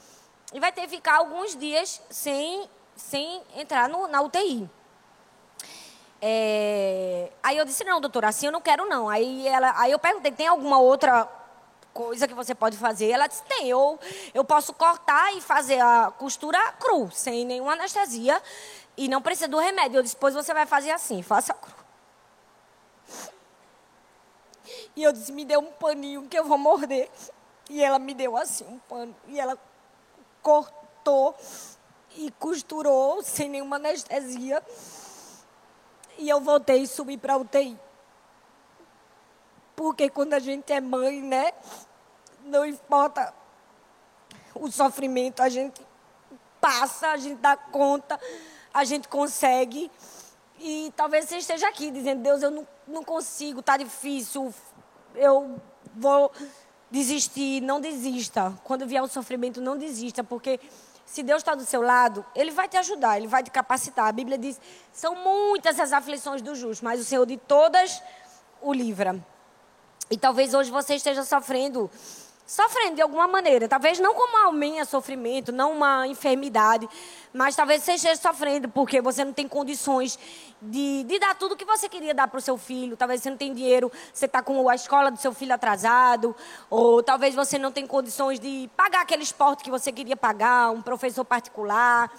[0.55, 4.69] E vai ter que ficar alguns dias sem, sem entrar no, na UTI.
[6.21, 7.31] É...
[7.43, 9.09] Aí eu disse, não, doutora, assim eu não quero não.
[9.09, 11.29] Aí, ela, aí eu perguntei, tem alguma outra
[11.93, 13.11] coisa que você pode fazer?
[13.11, 13.99] Ela disse, tem, eu,
[14.33, 18.41] eu posso cortar e fazer a costura cru, sem nenhuma anestesia.
[18.97, 19.99] E não precisa do remédio.
[19.99, 21.73] Eu disse, depois você vai fazer assim, faça cru.
[24.95, 27.09] E eu disse, me dê um paninho que eu vou morder.
[27.71, 29.15] E ela me deu assim um pano.
[29.27, 29.57] E ela
[30.43, 31.37] cortou
[32.17, 34.63] e costurou sem nenhuma anestesia.
[36.19, 37.79] E eu voltei e subi para a UTI.
[39.79, 41.53] Porque quando a gente é mãe, né?
[42.45, 43.33] Não importa
[44.53, 45.81] o sofrimento, a gente
[46.61, 48.19] passa, a gente dá conta,
[48.75, 49.89] a gente consegue.
[50.59, 54.53] E talvez você esteja aqui dizendo, Deus, eu não, não consigo, está difícil,
[55.15, 55.61] eu
[55.95, 56.33] vou
[56.91, 57.61] desistir.
[57.61, 58.53] Não desista.
[58.65, 60.59] Quando vier o sofrimento, não desista, porque
[61.07, 64.09] se Deus está do seu lado, Ele vai te ajudar, Ele vai te capacitar.
[64.09, 64.61] A Bíblia diz:
[64.93, 68.03] são muitas as aflições do justo, mas o Senhor de todas
[68.61, 69.25] o livra.
[70.11, 71.91] E talvez hoje você esteja sofrendo
[72.49, 73.69] sofrendo de alguma maneira.
[73.69, 76.89] Talvez não como aumenta sofrimento, não uma enfermidade,
[77.31, 80.19] mas talvez você esteja sofrendo porque você não tem condições
[80.61, 82.97] de, de dar tudo o que você queria dar para o seu filho.
[82.97, 86.35] Talvez você não tem dinheiro, você está com a escola do seu filho atrasado,
[86.71, 90.81] ou talvez você não tem condições de pagar aquele esporte que você queria pagar, um
[90.81, 92.11] professor particular.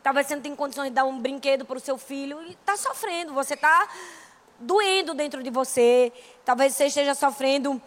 [0.00, 2.76] Talvez você não tenha condições de dar um brinquedo para o seu filho e está
[2.76, 3.34] sofrendo.
[3.34, 3.88] Você está
[4.62, 6.12] doendo dentro de você.
[6.44, 7.80] Talvez você esteja sofrendo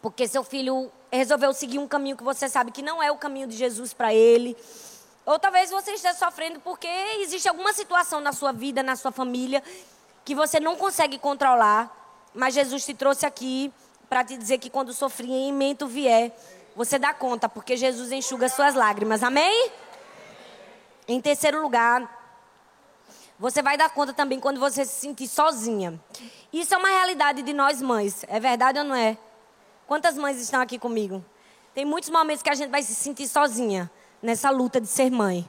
[0.00, 3.46] porque seu filho resolveu seguir um caminho que você sabe que não é o caminho
[3.46, 4.56] de Jesus para ele.
[5.26, 6.88] Ou talvez você esteja sofrendo porque
[7.20, 9.62] existe alguma situação na sua vida, na sua família,
[10.24, 11.94] que você não consegue controlar.
[12.34, 13.72] Mas Jesus te trouxe aqui
[14.08, 16.34] para te dizer que quando o sofrimento vier,
[16.74, 19.22] você dá conta, porque Jesus enxuga suas lágrimas.
[19.22, 19.70] Amém?
[21.06, 22.17] Em terceiro lugar,
[23.38, 25.98] você vai dar conta também quando você se sentir sozinha.
[26.52, 28.24] Isso é uma realidade de nós mães.
[28.28, 29.16] É verdade ou não é?
[29.86, 31.24] Quantas mães estão aqui comigo?
[31.72, 33.88] Tem muitos momentos que a gente vai se sentir sozinha
[34.20, 35.48] nessa luta de ser mãe.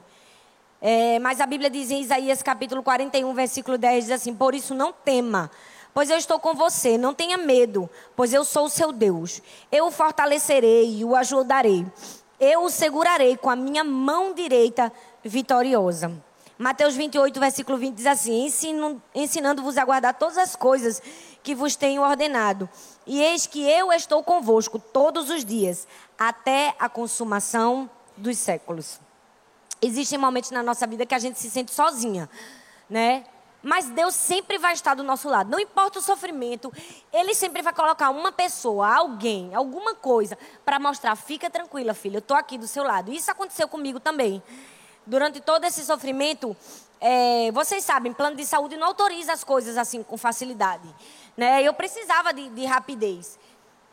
[0.80, 4.72] É, mas a Bíblia diz em Isaías capítulo 41, versículo 10, diz assim: Por isso
[4.72, 5.50] não tema,
[5.92, 9.42] pois eu estou com você, não tenha medo, pois eu sou o seu Deus.
[9.70, 11.84] Eu o fortalecerei e o ajudarei.
[12.38, 14.90] Eu o segurarei com a minha mão direita
[15.22, 16.29] vitoriosa.
[16.60, 18.46] Mateus 28, versículo 20 diz assim:
[19.14, 21.00] Ensinando-vos a guardar todas as coisas
[21.42, 22.68] que vos tenho ordenado.
[23.06, 29.00] E eis que eu estou convosco todos os dias, até a consumação dos séculos.
[29.80, 32.28] Existem momentos na nossa vida que a gente se sente sozinha,
[32.90, 33.24] né?
[33.62, 35.50] Mas Deus sempre vai estar do nosso lado.
[35.50, 36.70] Não importa o sofrimento,
[37.10, 42.20] Ele sempre vai colocar uma pessoa, alguém, alguma coisa, para mostrar: fica tranquila, filha, eu
[42.20, 43.10] estou aqui do seu lado.
[43.10, 44.42] Isso aconteceu comigo também.
[45.10, 46.56] Durante todo esse sofrimento,
[47.00, 50.88] é, vocês sabem, plano de saúde não autoriza as coisas assim com facilidade.
[51.36, 51.64] Né?
[51.64, 53.36] Eu precisava de, de rapidez.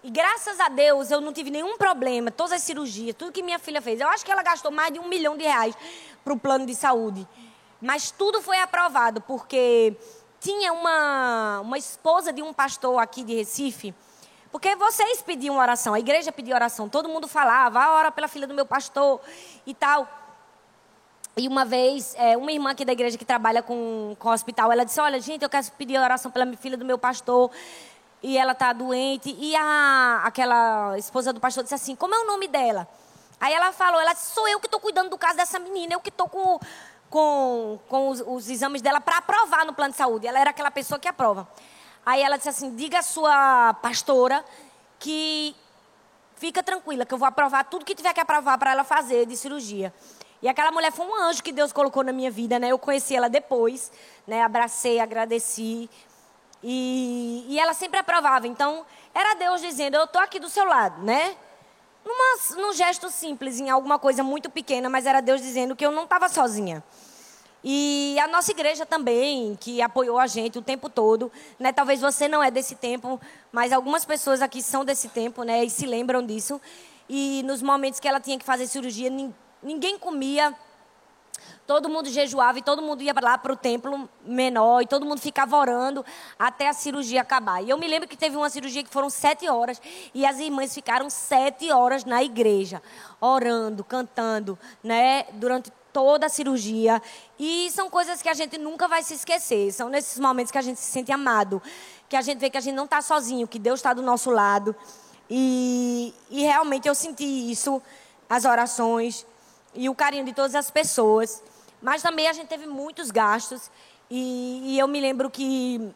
[0.03, 3.57] E graças a Deus eu não tive nenhum problema, todas as cirurgias, tudo que minha
[3.57, 3.99] filha fez.
[3.99, 5.75] Eu acho que ela gastou mais de um milhão de reais
[6.23, 7.27] para o plano de saúde.
[7.81, 9.97] Mas tudo foi aprovado, porque
[10.39, 13.91] tinha uma, uma esposa de um pastor aqui de Recife.
[14.51, 18.45] Porque vocês pediam oração, a igreja pedia oração, todo mundo falava, ah, ora pela filha
[18.45, 19.19] do meu pastor
[19.65, 20.26] e tal.
[21.37, 24.83] E uma vez, é, uma irmã aqui da igreja que trabalha com, com hospital, ela
[24.83, 27.51] disse: Olha, gente, eu quero pedir oração pela filha do meu pastor.
[28.23, 29.35] E ela está doente.
[29.39, 32.87] E a, aquela esposa do pastor disse assim: Como é o nome dela?
[33.39, 35.93] Aí ela falou: Ela disse, Sou eu que estou cuidando do caso dessa menina.
[35.93, 36.59] Eu que estou com,
[37.07, 40.25] com, com os, os exames dela para aprovar no plano de saúde.
[40.25, 41.47] Ela era aquela pessoa que aprova.
[42.03, 44.43] Aí ela disse assim: Diga à sua pastora
[44.97, 45.55] que
[46.35, 49.37] fica tranquila, que eu vou aprovar tudo que tiver que aprovar para ela fazer de
[49.37, 49.93] cirurgia.
[50.41, 52.71] E aquela mulher foi um anjo que Deus colocou na minha vida, né?
[52.71, 53.91] Eu conheci ela depois,
[54.25, 54.43] né?
[54.43, 55.89] Abracei, agradeci.
[56.63, 58.47] E, e ela sempre aprovava.
[58.47, 61.35] Então, era Deus dizendo: Eu estou aqui do seu lado, né?
[62.05, 65.91] Numa, num gesto simples, em alguma coisa muito pequena, mas era Deus dizendo que eu
[65.91, 66.83] não estava sozinha.
[67.63, 71.73] E a nossa igreja também, que apoiou a gente o tempo todo, né?
[71.73, 73.19] Talvez você não é desse tempo,
[73.51, 75.65] mas algumas pessoas aqui são desse tempo, né?
[75.65, 76.61] E se lembram disso.
[77.09, 79.09] E nos momentos que ela tinha que fazer cirurgia,
[79.61, 80.55] ninguém comia,
[81.65, 85.19] todo mundo jejuava e todo mundo ia lá para o templo menor e todo mundo
[85.19, 86.03] ficava orando
[86.39, 87.61] até a cirurgia acabar.
[87.61, 89.81] E eu me lembro que teve uma cirurgia que foram sete horas
[90.13, 92.81] e as irmãs ficaram sete horas na igreja,
[93.19, 97.01] orando, cantando, né, durante toda a cirurgia.
[97.37, 99.71] E são coisas que a gente nunca vai se esquecer.
[99.73, 101.61] São nesses momentos que a gente se sente amado,
[102.07, 104.31] que a gente vê que a gente não está sozinho, que Deus está do nosso
[104.31, 104.75] lado.
[105.29, 107.81] E, e realmente eu senti isso,
[108.29, 109.25] as orações
[109.77, 111.41] e o carinho de todas as pessoas.
[111.81, 113.69] Mas também a gente teve muitos gastos.
[114.09, 115.93] E, e eu me lembro que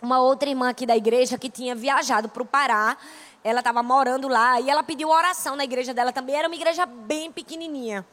[0.00, 2.96] uma outra irmã aqui da igreja que tinha viajado para o Pará,
[3.42, 6.34] ela estava morando lá e ela pediu oração na igreja dela também.
[6.34, 8.06] Era uma igreja bem pequenininha.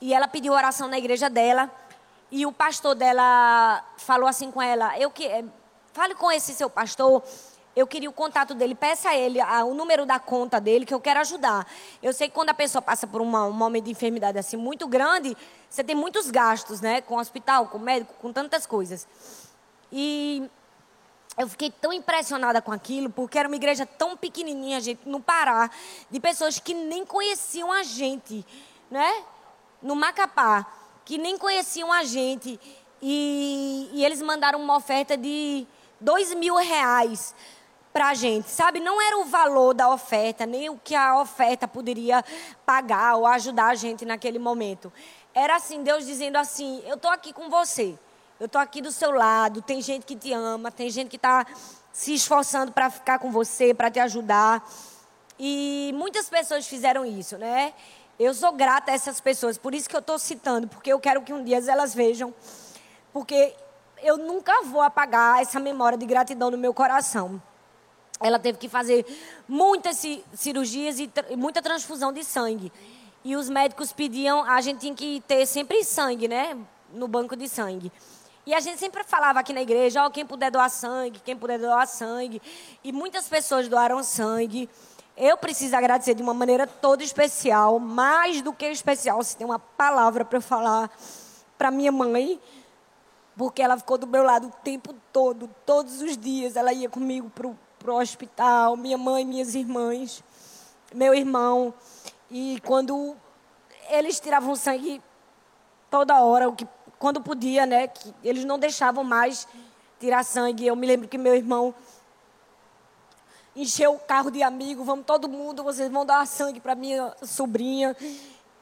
[0.00, 1.70] E ela pediu oração na igreja dela.
[2.30, 5.44] E o pastor dela falou assim com ela: Eu que eh,
[5.92, 7.22] fale com esse seu pastor.
[7.74, 10.92] Eu queria o contato dele, peça a ele a, o número da conta dele, que
[10.92, 11.66] eu quero ajudar.
[12.02, 14.88] Eu sei que quando a pessoa passa por uma, um momento de enfermidade assim muito
[14.88, 15.36] grande,
[15.68, 17.00] você tem muitos gastos, né?
[17.00, 19.06] Com hospital, com médico, com tantas coisas.
[19.92, 20.50] E
[21.38, 25.70] eu fiquei tão impressionada com aquilo, porque era uma igreja tão pequenininha, gente, no Pará,
[26.10, 28.44] de pessoas que nem conheciam a gente,
[28.90, 29.24] né?
[29.80, 30.66] No Macapá,
[31.04, 32.58] que nem conheciam a gente.
[33.00, 35.66] E, e eles mandaram uma oferta de
[36.00, 37.34] dois mil reais
[37.92, 38.80] para a gente, sabe?
[38.80, 42.24] Não era o valor da oferta, nem o que a oferta poderia
[42.64, 44.92] pagar ou ajudar a gente naquele momento.
[45.34, 47.98] Era assim, Deus dizendo assim: Eu estou aqui com você.
[48.38, 49.60] Eu estou aqui do seu lado.
[49.60, 51.46] Tem gente que te ama, tem gente que está
[51.92, 54.66] se esforçando para ficar com você, para te ajudar.
[55.38, 57.74] E muitas pessoas fizeram isso, né?
[58.18, 61.22] Eu sou grata a essas pessoas, por isso que eu estou citando, porque eu quero
[61.22, 62.34] que um dia elas vejam.
[63.12, 63.54] Porque
[64.02, 67.42] eu nunca vou apagar essa memória de gratidão no meu coração.
[68.20, 69.06] Ela teve que fazer
[69.48, 70.02] muitas
[70.34, 72.70] cirurgias e muita transfusão de sangue.
[73.24, 76.56] E os médicos pediam, a gente tinha que ter sempre sangue, né?
[76.92, 77.90] No banco de sangue.
[78.46, 81.58] E a gente sempre falava aqui na igreja, oh, quem puder doar sangue, quem puder
[81.58, 82.40] doar sangue.
[82.82, 84.68] E muitas pessoas doaram sangue.
[85.16, 89.58] Eu preciso agradecer de uma maneira toda especial, mais do que especial, se tem uma
[89.58, 90.90] palavra para falar
[91.58, 92.40] para minha mãe,
[93.36, 96.56] porque ela ficou do meu lado o tempo todo, todos os dias.
[96.56, 97.30] Ela ia comigo
[97.80, 100.22] para o hospital, minha mãe, minhas irmãs,
[100.94, 101.72] meu irmão.
[102.30, 103.16] E quando
[103.88, 105.02] eles tiravam sangue
[105.90, 107.88] toda hora, o que quando podia, né?
[107.88, 109.48] Que eles não deixavam mais
[109.98, 110.66] tirar sangue.
[110.66, 111.74] Eu me lembro que meu irmão
[113.56, 117.96] encheu o carro de amigos, vamos todo mundo, vocês vão dar sangue para minha sobrinha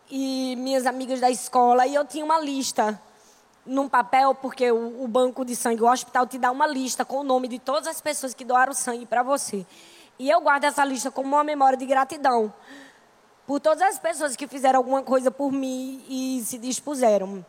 [0.08, 1.86] e minhas amigas da escola.
[1.88, 2.98] E eu tinha uma lista
[3.68, 7.18] num papel, porque o, o banco de sangue, o hospital te dá uma lista com
[7.18, 9.66] o nome de todas as pessoas que doaram sangue para você.
[10.18, 12.52] E eu guardo essa lista como uma memória de gratidão
[13.46, 17.44] por todas as pessoas que fizeram alguma coisa por mim e se dispuseram.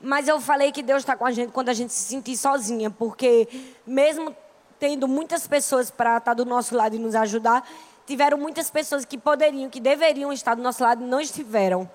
[0.00, 2.90] Mas eu falei que Deus está com a gente quando a gente se sentir sozinha,
[2.90, 3.48] porque
[3.86, 4.34] mesmo
[4.78, 7.66] tendo muitas pessoas para estar tá do nosso lado e nos ajudar,
[8.06, 11.88] tiveram muitas pessoas que poderiam, que deveriam estar do nosso lado e não estiveram.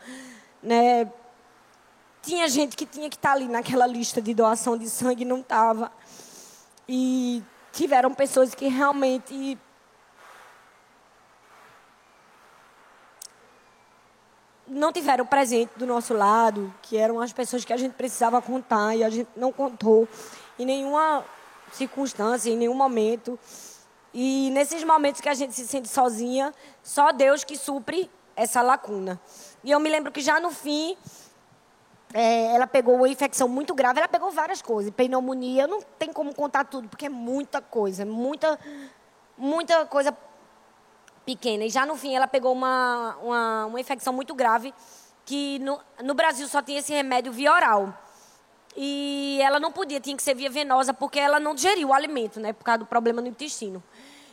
[0.63, 1.11] Né?
[2.27, 5.25] Tinha gente que tinha que estar tá ali naquela lista de doação de sangue e
[5.25, 5.89] não estava.
[6.85, 9.57] E tiveram pessoas que realmente
[14.67, 18.93] não tiveram presente do nosso lado, que eram as pessoas que a gente precisava contar
[18.93, 20.05] e a gente não contou
[20.59, 21.23] em nenhuma
[21.71, 23.39] circunstância, em nenhum momento.
[24.13, 29.17] E nesses momentos que a gente se sente sozinha, só Deus que supre essa lacuna.
[29.63, 30.97] E eu me lembro que já no fim,
[32.13, 36.33] é, ela pegou uma infecção muito grave, ela pegou várias coisas, pneumonia, não tem como
[36.33, 38.59] contar tudo, porque é muita coisa, muita,
[39.37, 40.15] muita coisa
[41.25, 41.65] pequena.
[41.65, 44.73] E já no fim ela pegou uma, uma, uma infecção muito grave,
[45.25, 47.93] que no, no Brasil só tinha esse remédio via oral.
[48.79, 52.39] E ela não podia, tinha que ser via venosa, porque ela não digeriu o alimento,
[52.39, 52.53] né?
[52.53, 53.83] Por causa do problema no intestino.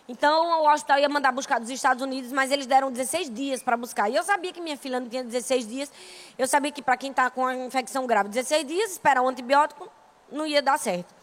[0.07, 3.77] Então, o hospital ia mandar buscar dos Estados Unidos, mas eles deram 16 dias para
[3.77, 4.11] buscar.
[4.11, 5.93] E eu sabia que minha filha não tinha 16 dias.
[6.37, 9.89] Eu sabia que para quem está com a infecção grave, 16 dias, esperar um antibiótico,
[10.31, 11.15] não ia dar certo.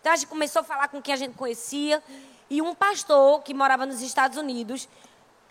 [0.00, 2.02] Então, a gente começou a falar com quem a gente conhecia.
[2.48, 4.88] E um pastor que morava nos Estados Unidos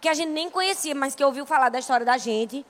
[0.02, 2.65] que a gente nem conhecia, mas que ouviu falar da história da gente.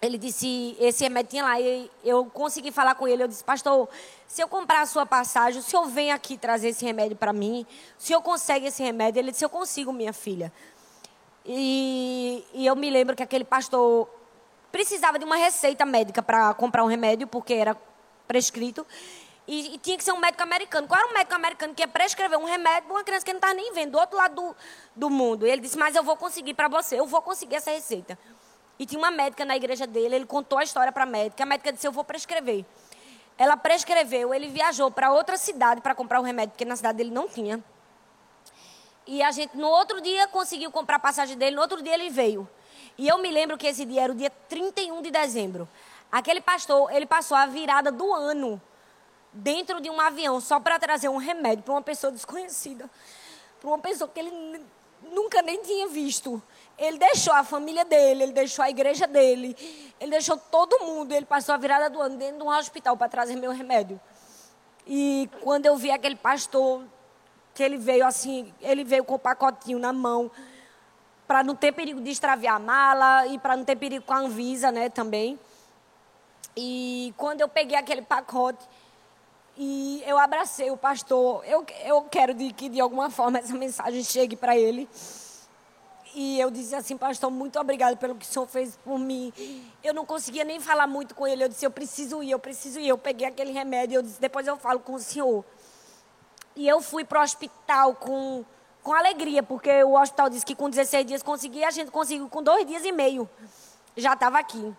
[0.00, 3.88] Ele disse, esse remédio tinha lá, e eu consegui falar com ele, eu disse, pastor,
[4.26, 7.66] se eu comprar a sua passagem, o senhor vem aqui trazer esse remédio para mim,
[7.98, 9.20] o senhor consegue esse remédio?
[9.20, 10.52] Ele disse, eu consigo, minha filha.
[11.44, 14.08] E, e eu me lembro que aquele pastor
[14.70, 17.76] precisava de uma receita médica para comprar um remédio, porque era
[18.28, 18.86] prescrito.
[19.48, 20.88] E, e, tinha que ser um médico americano.
[20.88, 23.38] Qual era um médico americano que ia prescrever um remédio para uma criança que não
[23.38, 24.56] estava nem vendo, do outro lado do,
[24.96, 25.46] do mundo?
[25.46, 28.18] E ele disse, mas eu vou conseguir para você, eu vou conseguir essa receita.
[28.78, 31.42] E tinha uma médica na igreja dele, ele contou a história para a médica.
[31.42, 32.64] A médica disse, eu vou prescrever.
[33.38, 37.10] Ela prescreveu, ele viajou para outra cidade para comprar o remédio, porque na cidade dele
[37.10, 37.62] não tinha.
[39.06, 42.10] E a gente, no outro dia, conseguiu comprar a passagem dele, no outro dia ele
[42.10, 42.48] veio.
[42.98, 45.68] E eu me lembro que esse dia era o dia 31 de dezembro.
[46.10, 48.60] Aquele pastor, ele passou a virada do ano
[49.32, 52.88] dentro de um avião só para trazer um remédio para uma pessoa desconhecida,
[53.60, 54.64] para uma pessoa que ele
[55.12, 56.42] nunca nem tinha visto.
[56.78, 59.56] Ele deixou a família dele, ele deixou a igreja dele,
[59.98, 61.12] ele deixou todo mundo.
[61.12, 64.00] Ele passou a virada do ano dentro de um hospital para trazer meu remédio.
[64.86, 66.84] E quando eu vi aquele pastor,
[67.54, 70.30] que ele veio assim, ele veio com o pacotinho na mão,
[71.26, 74.18] para não ter perigo de extraviar a mala e para não ter perigo com a
[74.18, 75.38] Anvisa, né, também.
[76.56, 78.64] E quando eu peguei aquele pacote
[79.56, 84.04] e eu abracei o pastor, eu, eu quero de, que de alguma forma essa mensagem
[84.04, 84.88] chegue para ele.
[86.18, 89.30] E eu disse assim, pastor, muito obrigado pelo que o senhor fez por mim.
[89.84, 91.44] Eu não conseguia nem falar muito com ele.
[91.44, 92.88] Eu disse, eu preciso ir, eu preciso ir.
[92.88, 95.44] Eu peguei aquele remédio, eu disse, depois eu falo com o senhor.
[96.56, 98.46] E eu fui para o hospital com,
[98.82, 102.42] com alegria, porque o hospital disse que com 16 dias conseguia, a gente conseguiu com
[102.42, 103.28] dois dias e meio.
[103.94, 104.74] Já estava aqui.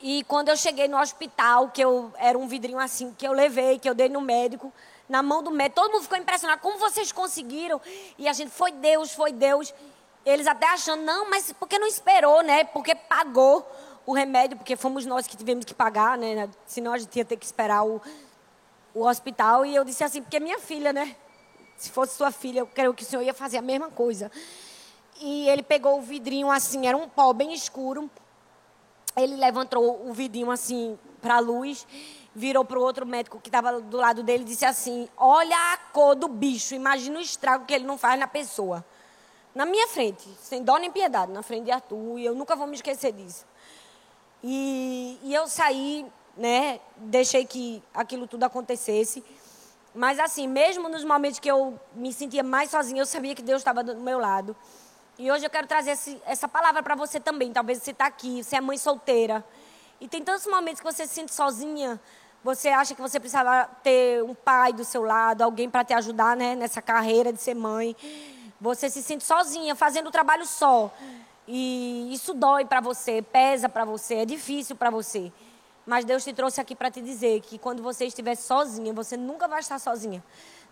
[0.00, 3.78] E quando eu cheguei no hospital, que eu era um vidrinho assim, que eu levei,
[3.78, 4.72] que eu dei no médico,
[5.08, 6.60] na mão do médico, todo mundo ficou impressionado.
[6.60, 7.80] Como vocês conseguiram?
[8.18, 9.72] E a gente, foi Deus, foi Deus.
[10.24, 12.64] Eles até achando, não, mas por que não esperou, né?
[12.64, 13.66] Porque pagou
[14.04, 16.48] o remédio, porque fomos nós que tivemos que pagar, né?
[16.66, 18.00] Senão a gente ia ter que esperar o,
[18.94, 19.64] o hospital.
[19.64, 21.16] E eu disse assim, porque minha filha, né?
[21.76, 24.30] Se fosse sua filha, eu creio que o senhor ia fazer a mesma coisa.
[25.20, 28.10] E ele pegou o vidrinho assim, era um pó bem escuro.
[29.16, 31.86] Ele levantou o vidrinho assim para a luz,
[32.34, 35.76] virou para o outro médico que estava do lado dele e disse assim: Olha a
[35.92, 38.84] cor do bicho, imagina o estrago que ele não faz na pessoa
[39.58, 42.64] na minha frente, sem dó nem piedade, na frente de Arthur, e eu nunca vou
[42.64, 43.44] me esquecer disso.
[44.40, 46.06] E, e eu saí,
[46.36, 49.24] né, deixei que aquilo tudo acontecesse.
[49.92, 53.60] Mas assim, mesmo nos momentos que eu me sentia mais sozinha, eu sabia que Deus
[53.60, 54.54] estava do meu lado.
[55.18, 57.52] E hoje eu quero trazer esse, essa palavra para você também.
[57.52, 59.44] Talvez você está aqui, você é mãe solteira.
[60.00, 62.00] E tem tantos momentos que você se sente sozinha.
[62.44, 66.36] Você acha que você precisava ter um pai do seu lado, alguém para te ajudar
[66.36, 67.96] né, nessa carreira de ser mãe.
[68.60, 70.92] Você se sente sozinha, fazendo o trabalho só.
[71.46, 75.32] E isso dói para você, pesa para você, é difícil para você.
[75.86, 79.48] Mas Deus te trouxe aqui para te dizer que quando você estiver sozinha, você nunca
[79.48, 80.22] vai estar sozinha.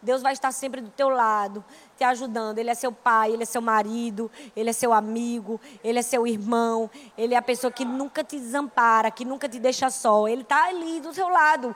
[0.03, 1.65] Deus vai estar sempre do teu lado,
[1.97, 2.59] te ajudando.
[2.59, 6.27] Ele é seu pai, ele é seu marido, ele é seu amigo, ele é seu
[6.27, 10.29] irmão, ele é a pessoa que nunca te desampara, que nunca te deixa só.
[10.29, 11.75] Ele está ali do seu lado,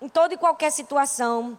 [0.00, 1.58] em toda e qualquer situação.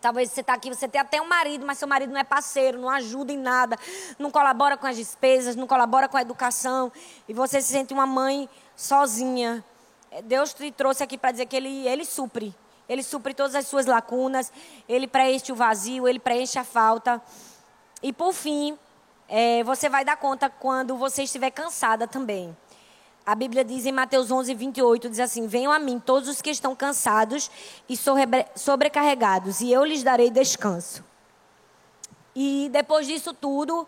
[0.00, 2.78] Talvez você está aqui, você tem até um marido, mas seu marido não é parceiro,
[2.78, 3.78] não ajuda em nada,
[4.18, 6.90] não colabora com as despesas, não colabora com a educação,
[7.28, 9.62] e você se sente uma mãe sozinha.
[10.10, 12.54] É, Deus te trouxe aqui para dizer que ele, ele supre.
[12.88, 14.50] Ele supre todas as suas lacunas,
[14.88, 17.22] ele preenche o vazio, ele preenche a falta.
[18.02, 18.76] E por fim,
[19.28, 22.56] é, você vai dar conta quando você estiver cansada também.
[23.30, 26.50] A Bíblia diz em Mateus 11, 28, diz assim: Venham a mim todos os que
[26.50, 27.48] estão cansados
[27.88, 27.96] e
[28.56, 31.04] sobrecarregados, e eu lhes darei descanso.
[32.34, 33.86] E depois disso tudo,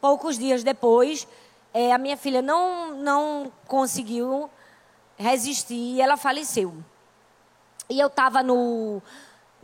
[0.00, 1.26] poucos dias depois,
[1.72, 4.48] é, a minha filha não, não conseguiu
[5.16, 6.72] resistir e ela faleceu.
[7.90, 9.02] E eu estava no,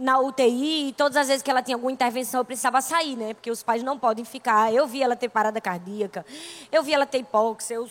[0.01, 3.35] na UTI e todas as vezes que ela tinha alguma intervenção eu precisava sair, né?
[3.35, 4.73] Porque os pais não podem ficar.
[4.73, 6.25] Eu vi ela ter parada cardíaca,
[6.73, 7.89] eu vi ela ter hipóxia, eu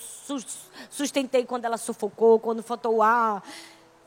[0.89, 3.43] sustentei quando ela sufocou, quando faltou o ar.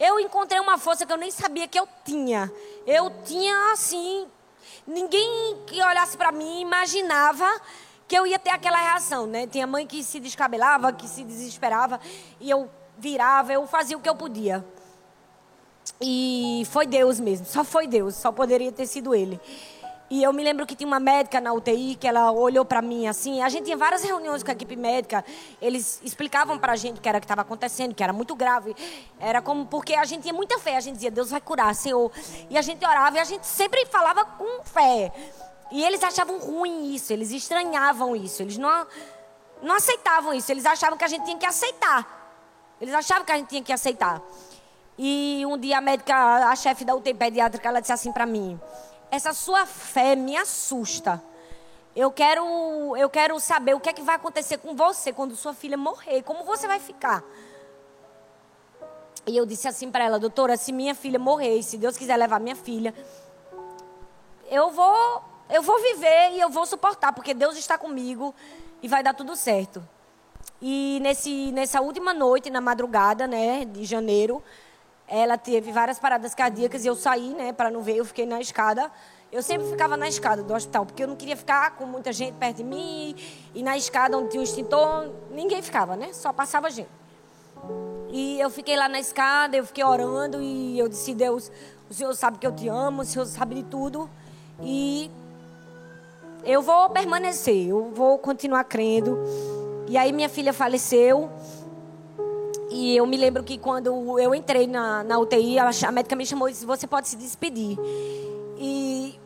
[0.00, 2.53] Eu encontrei uma força que eu nem sabia que eu tinha.
[2.84, 4.26] Eu tinha assim,
[4.84, 7.48] ninguém que olhasse para mim imaginava
[8.09, 9.46] que eu ia ter aquela reação, né?
[9.46, 12.00] Tinha mãe que se descabelava, que se desesperava
[12.40, 14.64] e eu virava, eu fazia o que eu podia.
[16.05, 19.40] E foi Deus mesmo, só foi Deus, só poderia ter sido Ele.
[20.11, 23.07] E eu me lembro que tinha uma médica na UTI que ela olhou para mim
[23.07, 23.40] assim.
[23.40, 25.24] A gente tinha várias reuniões com a equipe médica.
[25.59, 28.76] Eles explicavam para a gente o que era que estava acontecendo, que era muito grave.
[29.18, 30.76] Era como porque a gente tinha muita fé.
[30.76, 32.12] A gente dizia Deus vai curar, Senhor.
[32.50, 35.11] E a gente orava e a gente sempre falava com fé.
[35.70, 37.11] E eles achavam ruim isso.
[37.11, 38.42] Eles estranhavam isso.
[38.42, 38.86] Eles não
[39.62, 40.53] não aceitavam isso.
[40.53, 42.76] Eles achavam que a gente tinha que aceitar.
[42.78, 44.20] Eles achavam que a gente tinha que aceitar.
[45.05, 48.61] E um dia a médica, a chefe da UTI pediátrica, ela disse assim para mim:
[49.11, 51.20] "Essa sua fé me assusta.
[51.96, 55.53] Eu quero, eu quero saber o que é que vai acontecer com você quando sua
[55.55, 57.20] filha morrer, como você vai ficar?"
[59.26, 62.38] E eu disse assim para ela: "Doutora, se minha filha morrer, se Deus quiser levar
[62.38, 62.94] minha filha,
[64.48, 68.32] eu vou, eu vou viver e eu vou suportar, porque Deus está comigo
[68.80, 69.82] e vai dar tudo certo."
[70.61, 74.40] E nesse, nessa última noite, na madrugada, né, de janeiro,
[75.14, 78.40] ela teve várias paradas cardíacas e eu saí, né, para não ver, eu fiquei na
[78.40, 78.90] escada.
[79.30, 82.34] Eu sempre ficava na escada do hospital, porque eu não queria ficar com muita gente
[82.36, 83.14] perto de mim.
[83.54, 86.14] E na escada onde tinha o extintor, ninguém ficava, né?
[86.14, 86.88] Só passava gente.
[88.10, 91.52] E eu fiquei lá na escada, eu fiquei orando e eu disse: Deus,
[91.90, 94.08] o Senhor sabe que eu te amo, o Senhor sabe de tudo.
[94.62, 95.10] E
[96.42, 99.18] eu vou permanecer, eu vou continuar crendo.
[99.88, 101.30] E aí minha filha faleceu.
[102.74, 106.24] E eu me lembro que quando eu entrei na, na UTI, a, a médica me
[106.24, 107.78] chamou e disse: Você pode se despedir.
[108.56, 109.20] E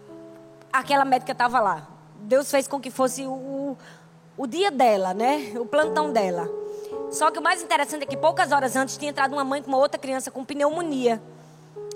[0.72, 1.86] aquela médica estava lá.
[2.18, 3.76] Deus fez com que fosse o,
[4.36, 5.52] o dia dela, né?
[5.60, 6.50] O plantão dela.
[7.10, 9.68] Só que o mais interessante é que poucas horas antes tinha entrado uma mãe com
[9.68, 11.22] uma outra criança com pneumonia.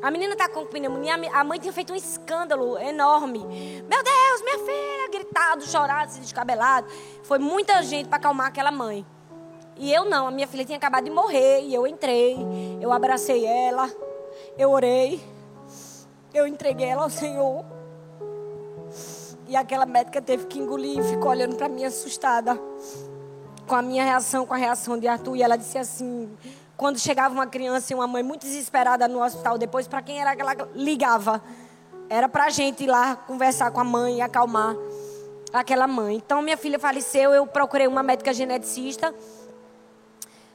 [0.01, 3.40] A menina tá com pneumonia, a mãe tinha feito um escândalo enorme.
[3.40, 6.86] Meu Deus, minha filha, gritado, chorado, se descabelado.
[7.24, 9.05] Foi muita gente para acalmar aquela mãe.
[9.77, 12.37] E eu não, a minha filha tinha acabado de morrer e eu entrei,
[12.81, 13.91] eu abracei ela,
[14.59, 15.21] eu orei,
[16.35, 17.64] eu entreguei ela ao Senhor.
[19.49, 22.61] E aquela médica teve que engolir e ficou olhando para mim assustada
[23.66, 25.37] com a minha reação, com a reação de Arthur.
[25.37, 26.31] E ela disse assim:
[26.77, 30.37] quando chegava uma criança e uma mãe muito desesperada no hospital, depois para quem era
[30.37, 31.43] que ela ligava?
[32.09, 34.75] Era para a gente ir lá conversar com a mãe e acalmar
[35.53, 36.16] aquela mãe.
[36.16, 39.14] Então, minha filha faleceu, eu procurei uma médica geneticista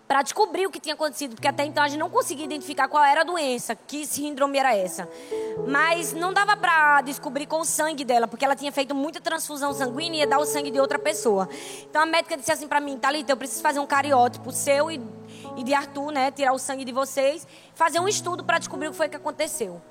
[0.08, 3.04] para descobrir o que tinha acontecido, porque até então a gente não conseguia identificar qual
[3.04, 5.10] era a doença, que síndrome era essa.
[5.68, 9.74] Mas não dava para descobrir com o sangue dela, porque ela tinha feito muita transfusão
[9.74, 11.50] sanguínea e ia dar o sangue de outra pessoa.
[11.90, 15.02] Então a médica disse assim para mim, Thalita, eu preciso fazer um cariótipo seu e
[15.58, 16.32] e de Arthur, né?
[16.32, 19.82] Tirar o sangue de vocês, fazer um estudo para descobrir o que foi que aconteceu.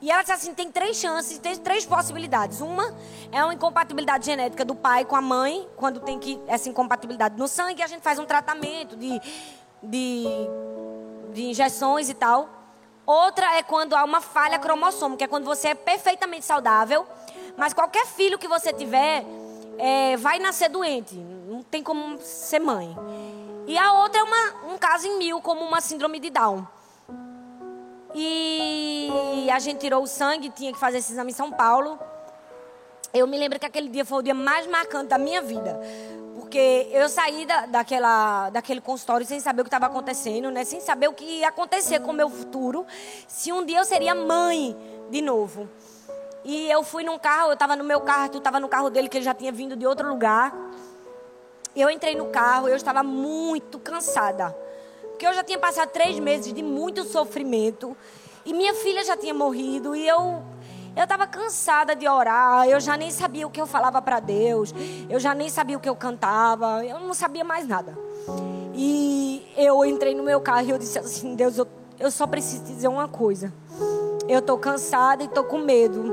[0.00, 2.60] E ela disse assim: tem três chances, tem três possibilidades.
[2.60, 2.94] Uma
[3.32, 7.48] é uma incompatibilidade genética do pai com a mãe, quando tem que, essa incompatibilidade no
[7.48, 9.20] sangue, a gente faz um tratamento de,
[9.82, 10.24] de,
[11.32, 12.48] de injeções e tal.
[13.06, 17.06] Outra é quando há uma falha cromossômica, que é quando você é perfeitamente saudável,
[17.56, 19.24] mas qualquer filho que você tiver
[19.78, 22.94] é, vai nascer doente, não tem como ser mãe.
[23.66, 26.66] E a outra é uma, um caso em mil, como uma síndrome de Down.
[28.14, 31.98] E a gente tirou o sangue, tinha que fazer esse exame em São Paulo.
[33.12, 35.80] Eu me lembro que aquele dia foi o dia mais marcante da minha vida.
[36.38, 40.64] Porque eu saí da, daquela, daquele consultório sem saber o que estava acontecendo, né?
[40.64, 42.86] Sem saber o que ia acontecer com o meu futuro.
[43.26, 44.76] Se um dia eu seria mãe
[45.10, 45.68] de novo.
[46.44, 49.08] E eu fui num carro, eu estava no meu carro, tu estava no carro dele,
[49.08, 50.54] que ele já tinha vindo de outro lugar.
[51.74, 54.56] Eu entrei no carro, eu estava muito cansada.
[55.02, 57.96] Porque eu já tinha passado três meses de muito sofrimento.
[58.46, 59.96] E minha filha já tinha morrido.
[59.96, 60.42] E eu
[60.98, 62.68] eu estava cansada de orar.
[62.68, 64.74] Eu já nem sabia o que eu falava para Deus.
[65.08, 66.84] Eu já nem sabia o que eu cantava.
[66.84, 67.96] Eu não sabia mais nada.
[68.74, 71.68] E eu entrei no meu carro e eu disse assim: Deus, eu,
[72.00, 73.54] eu só preciso dizer uma coisa.
[74.28, 76.12] Eu estou cansada e estou com medo.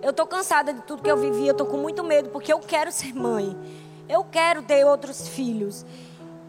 [0.00, 1.48] Eu estou cansada de tudo que eu vivi.
[1.48, 3.56] Eu estou com muito medo porque eu quero ser mãe.
[4.08, 5.84] Eu quero ter outros filhos.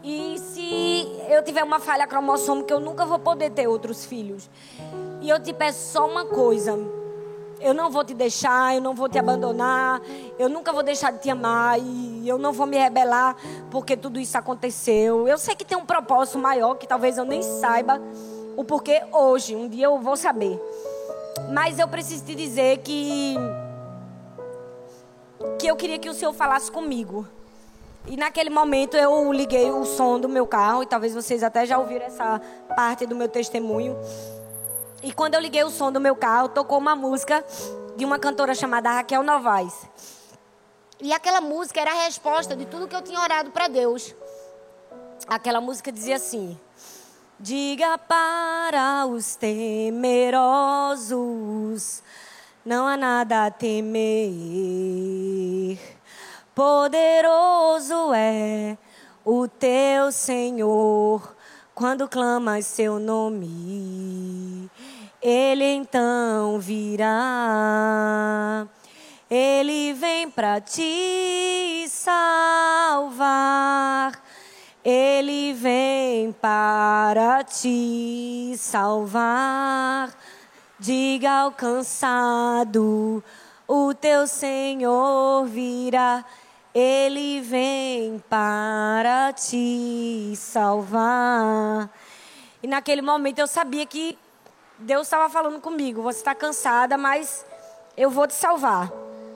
[0.04, 4.48] E se eu tiver uma falha cromossômica, eu nunca vou poder ter outros filhos.
[5.20, 6.99] E eu te peço só uma coisa.
[7.60, 10.00] Eu não vou te deixar, eu não vou te abandonar,
[10.38, 13.36] eu nunca vou deixar de te amar e eu não vou me rebelar
[13.70, 15.28] porque tudo isso aconteceu.
[15.28, 18.00] Eu sei que tem um propósito maior que talvez eu nem saiba
[18.56, 20.58] o porquê hoje, um dia eu vou saber.
[21.52, 23.36] Mas eu preciso te dizer que
[25.58, 27.26] que eu queria que o Senhor falasse comigo.
[28.06, 31.78] E naquele momento eu liguei o som do meu carro, e talvez vocês até já
[31.78, 32.40] ouviram essa
[32.74, 33.96] parte do meu testemunho.
[35.02, 37.44] E quando eu liguei o som do meu carro, tocou uma música
[37.96, 39.74] de uma cantora chamada Raquel Novaes.
[41.00, 44.14] E aquela música era a resposta de tudo que eu tinha orado para Deus.
[45.26, 46.58] Aquela música dizia assim:
[47.38, 50.32] Diga para os temerosos,
[52.64, 54.00] não há nada a temer
[56.54, 58.76] Poderoso é
[59.24, 61.34] o teu Senhor
[61.74, 64.68] quando clamas seu nome.
[65.22, 67.06] Ele então virá.
[69.30, 73.20] Ele vem para te salvar.
[74.82, 80.10] Ele vem para te salvar.
[80.78, 83.22] Diga ao cansado,
[83.68, 86.24] o teu Senhor virá.
[86.74, 91.90] Ele vem para te salvar.
[92.62, 94.16] E naquele momento eu sabia que
[94.80, 96.00] Deus estava falando comigo.
[96.02, 97.44] Você está cansada, mas
[97.96, 98.90] eu vou te salvar.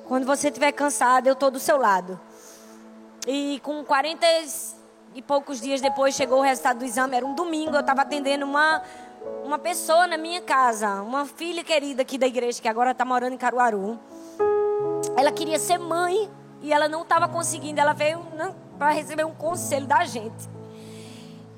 [0.08, 2.18] Quando você estiver cansada, eu estou do seu lado.
[3.26, 4.26] E com 40
[5.14, 7.16] e poucos dias depois chegou o resultado do exame.
[7.16, 8.82] Era um domingo, eu estava atendendo uma,
[9.44, 11.02] uma pessoa na minha casa.
[11.02, 13.98] Uma filha querida aqui da igreja, que agora está morando em Caruaru.
[15.14, 16.30] Ela queria ser mãe
[16.62, 17.78] e ela não estava conseguindo.
[17.78, 20.53] Ela veio né, para receber um conselho da gente.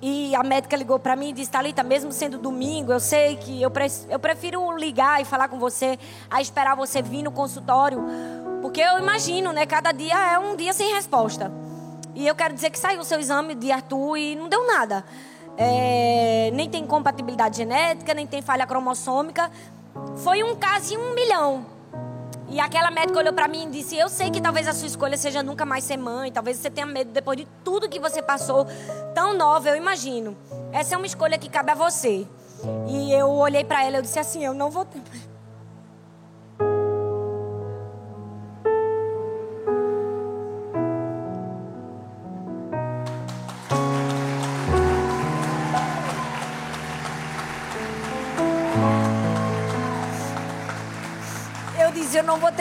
[0.00, 3.62] E a médica ligou para mim e disse: Thalita, mesmo sendo domingo, eu sei que
[3.62, 5.98] eu, pre eu prefiro ligar e falar com você
[6.30, 8.04] a esperar você vir no consultório.
[8.60, 9.64] Porque eu imagino, né?
[9.64, 11.50] Cada dia é um dia sem resposta.
[12.14, 15.04] E eu quero dizer que saiu o seu exame de Arthur e não deu nada.
[15.56, 19.50] É, nem tem compatibilidade genética, nem tem falha cromossômica.
[20.16, 21.75] Foi um caso em um milhão.
[22.48, 25.16] E aquela médica olhou para mim e disse: Eu sei que talvez a sua escolha
[25.16, 28.66] seja nunca mais ser mãe, talvez você tenha medo depois de tudo que você passou,
[29.14, 30.36] tão nova, eu imagino.
[30.72, 32.26] Essa é uma escolha que cabe a você.
[32.88, 35.00] E eu olhei para ela e disse assim: Eu não vou ter.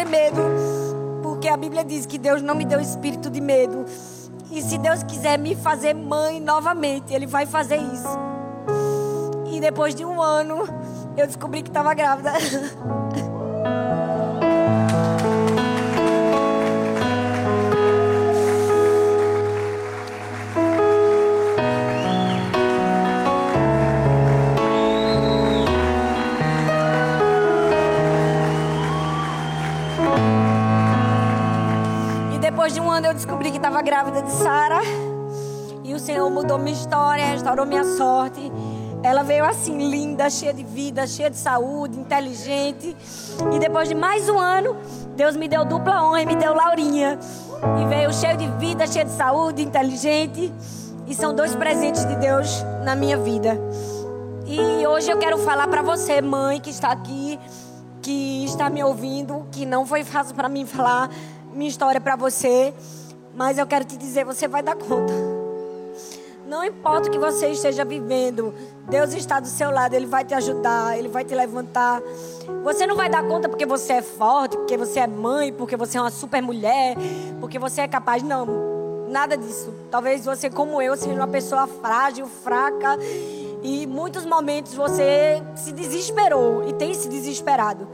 [0.05, 0.41] Ter medo.
[1.21, 3.85] Porque a Bíblia diz que Deus não me deu espírito de medo.
[4.51, 8.07] E se Deus quiser me fazer mãe novamente, Ele vai fazer isso.
[9.51, 10.63] E depois de um ano,
[11.17, 12.33] eu descobri que estava grávida.
[33.85, 34.79] grávida de Sara.
[35.83, 38.51] E o Senhor mudou minha história, restaurou minha sorte.
[39.03, 42.97] Ela veio assim, linda, cheia de vida, cheia de saúde, inteligente.
[43.53, 44.75] E depois de mais um ano,
[45.15, 47.19] Deus me deu dupla honra e me deu Laurinha.
[47.79, 50.51] E veio cheio de vida, cheia de saúde, inteligente.
[51.05, 53.55] E são dois presentes de Deus na minha vida.
[54.47, 57.39] E hoje eu quero falar para você, mãe, que está aqui,
[58.01, 61.07] que está me ouvindo, que não foi fácil para mim falar
[61.53, 62.73] minha história para você,
[63.35, 65.13] mas eu quero te dizer, você vai dar conta.
[66.47, 68.53] Não importa o que você esteja vivendo,
[68.87, 72.01] Deus está do seu lado, Ele vai te ajudar, Ele vai te levantar.
[72.63, 75.97] Você não vai dar conta porque você é forte, porque você é mãe, porque você
[75.97, 76.95] é uma super mulher,
[77.39, 78.21] porque você é capaz.
[78.21, 78.45] Não,
[79.09, 79.73] nada disso.
[79.89, 82.97] Talvez você, como eu, seja uma pessoa frágil, fraca.
[83.63, 87.87] E muitos momentos você se desesperou e tem se desesperado.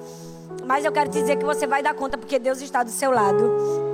[0.65, 3.11] Mas eu quero te dizer que você vai dar conta porque Deus está do seu
[3.11, 3.90] lado.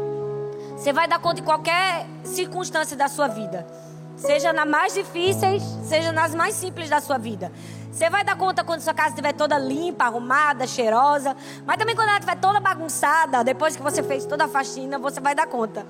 [0.87, 3.67] Você vai dar conta de qualquer circunstância da sua vida.
[4.15, 7.51] Seja nas mais difíceis, seja nas mais simples da sua vida.
[7.91, 11.35] Você vai dar conta quando sua casa estiver toda limpa, arrumada, cheirosa.
[11.65, 15.19] Mas também quando ela estiver toda bagunçada, depois que você fez toda a faxina, você
[15.19, 15.85] vai dar conta.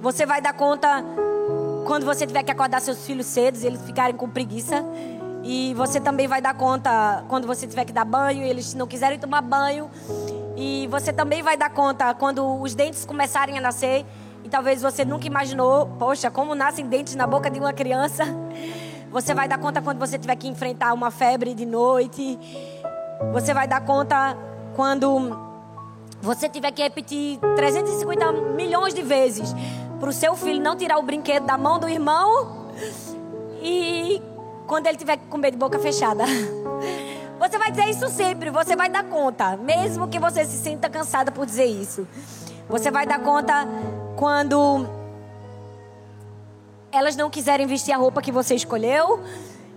[0.00, 1.04] Você vai dar conta
[1.84, 4.84] quando você tiver que acordar seus filhos cedo e eles ficarem com preguiça.
[5.42, 8.86] E você também vai dar conta quando você tiver que dar banho e eles não
[8.86, 9.90] quiserem tomar banho.
[10.56, 14.06] E você também vai dar conta quando os dentes começarem a nascer.
[14.48, 18.24] E talvez você nunca imaginou, poxa, como nascem dentes na boca de uma criança.
[19.12, 22.38] Você vai dar conta quando você tiver que enfrentar uma febre de noite.
[23.30, 24.34] Você vai dar conta
[24.74, 25.38] quando
[26.22, 29.54] você tiver que repetir 350 milhões de vezes
[30.00, 32.70] para o seu filho não tirar o brinquedo da mão do irmão.
[33.60, 34.22] E
[34.66, 36.24] quando ele tiver com medo de boca fechada.
[37.38, 41.30] Você vai dizer isso sempre, você vai dar conta, mesmo que você se sinta cansada
[41.30, 42.04] por dizer isso.
[42.68, 43.66] Você vai dar conta
[44.16, 44.86] quando
[46.92, 49.20] elas não quiserem vestir a roupa que você escolheu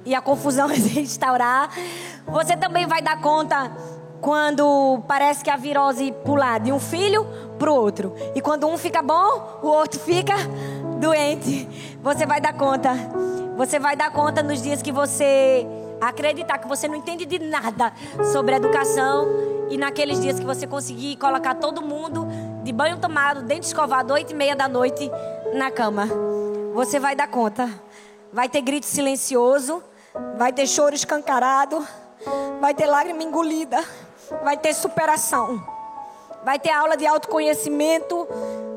[0.06, 1.70] e a confusão se restaurar.
[2.28, 3.72] Você também vai dar conta
[4.20, 7.26] quando parece que a virose pular de um filho
[7.58, 8.14] para o outro.
[8.36, 10.36] E quando um fica bom, o outro fica
[11.00, 11.68] doente.
[12.04, 12.94] Você vai dar conta.
[13.58, 15.66] Você vai dar conta nos dias que você
[16.02, 17.93] acreditar que você não entende de nada
[18.34, 19.28] sobre educação
[19.70, 22.28] e naqueles dias que você conseguir colocar todo mundo
[22.64, 25.10] de banho tomado, dente escovado, oito e meia da noite
[25.54, 26.08] na cama.
[26.74, 27.70] Você vai dar conta.
[28.34, 29.84] Vai ter grito silencioso,
[30.38, 31.86] vai ter choro escancarado,
[32.62, 33.84] vai ter lágrima engolida,
[34.41, 35.62] vai ter superação,
[36.43, 38.28] vai ter aula de autoconhecimento,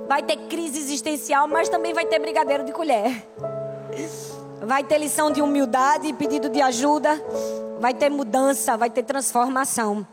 [0.08, 3.24] vai ter crise existencial, mas também vai ter brigadeiro de colher.
[4.66, 7.22] Vai ter lição de humildade e pedido de ajuda.
[7.80, 10.06] Vai ter mudança, vai ter transformação.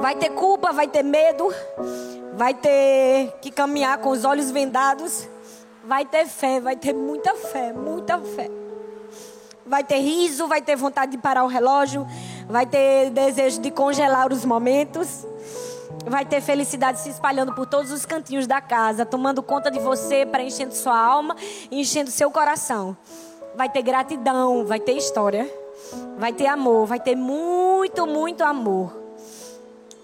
[0.00, 1.52] Vai ter culpa, vai ter medo.
[2.34, 5.28] Vai ter que caminhar com os olhos vendados.
[5.84, 8.50] Vai ter fé, vai ter muita fé, muita fé.
[9.66, 12.06] Vai ter riso, vai ter vontade de parar o relógio.
[12.48, 15.26] Vai ter desejo de congelar os momentos.
[16.08, 20.24] Vai ter felicidade se espalhando por todos os cantinhos da casa, tomando conta de você,
[20.24, 21.36] preenchendo sua alma
[21.70, 22.96] e enchendo seu coração.
[23.54, 25.50] Vai ter gratidão, vai ter história,
[26.16, 28.96] vai ter amor, vai ter muito, muito amor.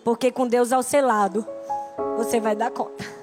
[0.05, 1.47] Porque com Deus ao seu lado,
[2.19, 3.14] você vai dar conta.